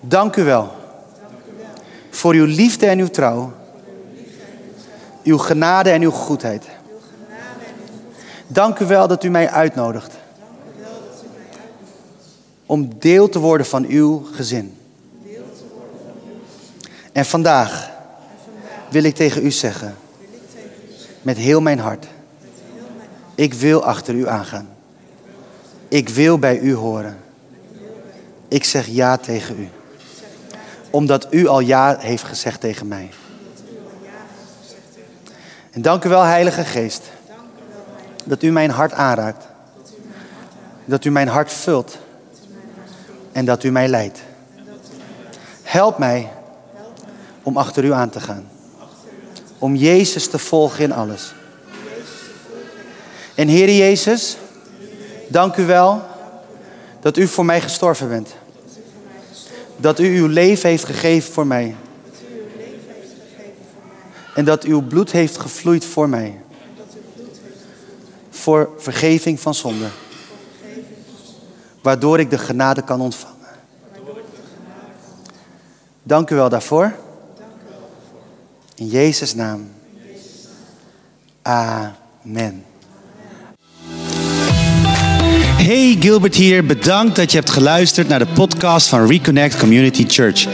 dank 0.00 0.36
u 0.36 0.44
wel 0.44 0.72
voor 2.10 2.34
uw 2.34 2.44
liefde 2.44 2.86
en 2.86 2.98
uw 2.98 3.08
trouw, 3.08 3.52
uw 5.24 5.38
genade 5.38 5.90
en 5.90 6.02
uw 6.02 6.10
goedheid. 6.10 6.68
Dank 8.46 8.78
u 8.78 8.86
wel 8.86 9.08
dat 9.08 9.24
u 9.24 9.28
mij 9.28 9.50
uitnodigt 9.50 10.14
om 12.66 12.98
deel 12.98 13.28
te 13.28 13.38
worden 13.38 13.66
van 13.66 13.86
uw 13.86 14.26
gezin. 14.32 14.78
En 17.12 17.24
vandaag 17.24 17.92
wil 18.94 19.04
ik 19.04 19.14
tegen 19.14 19.44
u 19.44 19.50
zeggen, 19.50 19.96
met 21.22 21.36
heel 21.36 21.60
mijn 21.60 21.78
hart, 21.78 22.06
ik 23.34 23.54
wil 23.54 23.84
achter 23.84 24.14
u 24.14 24.28
aangaan. 24.28 24.68
Ik 25.88 26.08
wil 26.08 26.38
bij 26.38 26.58
u 26.58 26.74
horen. 26.74 27.16
Ik 28.48 28.64
zeg 28.64 28.86
ja 28.86 29.16
tegen 29.16 29.60
u. 29.60 29.68
Omdat 30.90 31.26
u 31.30 31.46
al 31.46 31.60
ja 31.60 31.96
heeft 31.98 32.22
gezegd 32.22 32.60
tegen 32.60 32.88
mij. 32.88 33.10
En 35.70 35.82
dank 35.82 36.04
u 36.04 36.08
wel, 36.08 36.22
Heilige 36.22 36.64
Geest, 36.64 37.02
dat 38.24 38.42
u 38.42 38.50
mijn 38.50 38.70
hart 38.70 38.92
aanraakt. 38.92 39.46
Dat 40.84 41.04
u 41.04 41.10
mijn 41.10 41.28
hart 41.28 41.52
vult. 41.52 41.98
En 43.32 43.44
dat 43.44 43.64
u 43.64 43.70
mij 43.70 43.88
leidt. 43.88 44.22
Help 45.62 45.98
mij 45.98 46.32
om 47.42 47.56
achter 47.56 47.84
u 47.84 47.92
aan 47.92 48.10
te 48.10 48.20
gaan. 48.20 48.52
Om 49.64 49.74
Jezus 49.74 50.26
te 50.26 50.38
volgen 50.38 50.84
in 50.84 50.92
alles. 50.92 51.34
En 53.34 53.48
Heer 53.48 53.70
Jezus, 53.70 54.36
dank 55.28 55.56
u 55.56 55.66
wel 55.66 56.02
dat 57.00 57.16
u 57.16 57.26
voor 57.26 57.44
mij 57.44 57.60
gestorven 57.60 58.08
bent. 58.08 58.34
Dat 59.76 59.98
u 59.98 60.16
uw 60.16 60.26
leven 60.26 60.68
heeft 60.68 60.84
gegeven 60.84 61.32
voor 61.32 61.46
mij. 61.46 61.76
En 64.34 64.44
dat 64.44 64.64
uw 64.64 64.82
bloed 64.82 65.12
heeft 65.12 65.38
gevloeid 65.38 65.84
voor 65.84 66.08
mij. 66.08 66.40
Voor 68.30 68.70
vergeving 68.78 69.40
van 69.40 69.54
zonde. 69.54 69.88
Waardoor 71.80 72.18
ik 72.18 72.30
de 72.30 72.38
genade 72.38 72.82
kan 72.82 73.00
ontvangen. 73.00 73.36
Dank 76.02 76.30
u 76.30 76.34
wel 76.34 76.48
daarvoor. 76.48 77.03
In 78.76 78.88
Jezus' 78.88 79.34
naam. 79.34 79.68
Amen. 81.42 82.64
Hey 85.56 85.96
Gilbert 86.00 86.34
hier, 86.34 86.66
bedankt 86.66 87.16
dat 87.16 87.30
je 87.30 87.38
hebt 87.38 87.50
geluisterd 87.50 88.08
naar 88.08 88.18
de 88.18 88.26
podcast 88.26 88.88
van 88.88 89.06
Reconnect 89.06 89.58
Community 89.58 90.04
Church. 90.08 90.46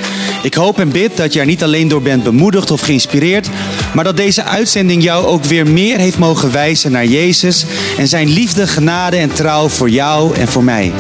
Ik 0.43 0.55
hoop 0.55 0.79
en 0.79 0.91
bid 0.91 1.17
dat 1.17 1.33
je 1.33 1.41
er 1.41 1.47
niet 1.47 1.63
alleen 1.63 1.89
door 1.89 2.03
bent 2.03 2.23
bemoedigd 2.23 2.71
of 2.71 2.81
geïnspireerd, 2.81 3.49
maar 3.95 4.05
dat 4.05 4.17
deze 4.17 4.45
uitzending 4.45 5.03
jou 5.03 5.27
ook 5.27 5.45
weer 5.45 5.67
meer 5.67 5.99
heeft 5.99 6.19
mogen 6.19 6.53
wijzen 6.53 6.93
naar 6.93 7.07
Jezus 7.07 7.65
en 7.99 8.09
zijn 8.09 8.29
liefde, 8.29 8.67
genade 8.67 9.17
en 9.17 9.33
trouw 9.33 9.69
voor 9.69 9.91
jou 9.91 10.37
en 10.37 10.49
voor 10.49 10.65
mij. 10.65 10.93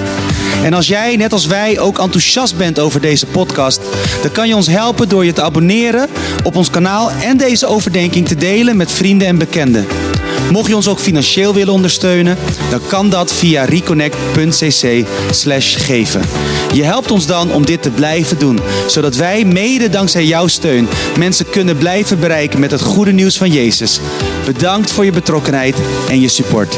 En 0.65 0.75
als 0.75 0.89
jij, 0.89 1.17
net 1.17 1.33
als 1.33 1.47
wij, 1.47 1.79
ook 1.79 1.99
enthousiast 1.99 2.57
bent 2.57 2.79
over 2.79 3.01
deze 3.01 3.27
podcast, 3.27 3.81
dan 4.23 4.33
kan 4.33 4.49
je 4.49 4.57
ons 4.57 4.67
helpen 4.67 5.09
door 5.09 5.25
je 5.25 5.33
te 5.33 5.43
abonneren 5.43 6.09
op 6.43 6.57
ons 6.57 6.71
kanaal 6.71 7.11
en 7.11 7.37
deze 7.37 7.67
overdenking 7.67 8.29
te 8.29 8.35
delen 8.35 8.77
met 8.77 8.93
vrienden 8.93 9.29
en 9.29 9.39
bekenden. 9.39 9.87
Mocht 10.51 10.69
je 10.69 10.77
ons 10.77 10.89
ook 10.89 11.01
financieel 11.01 11.55
willen 11.55 11.73
ondersteunen, 11.73 12.39
dan 12.71 12.81
kan 12.87 13.11
dat 13.11 13.33
via 13.33 13.65
reconnect.cc 13.65 15.07
geven. 15.79 16.23
Je 16.73 16.83
helpt 16.83 17.11
ons 17.11 17.27
dan 17.27 17.53
om 17.53 17.67
dit 17.67 17.83
te 17.83 17.91
blijven 17.91 18.39
doen, 18.39 18.61
zodat 18.87 19.17
wij 19.17 19.45
mede 19.45 19.89
dankzij 19.89 20.25
jouw 20.25 20.47
steun 20.47 20.89
mensen 21.19 21.51
kunnen 21.51 21.77
blijven 21.77 22.21
bereiken 22.21 22.61
met 22.61 22.71
het 22.71 22.83
goede 22.83 23.13
nieuws 23.13 23.37
van 23.37 23.53
Jezus. 23.53 24.01
Bedankt 24.45 24.93
voor 24.93 25.05
je 25.05 25.13
betrokkenheid 25.13 25.77
en 26.09 26.21
je 26.21 26.29
support. 26.29 26.77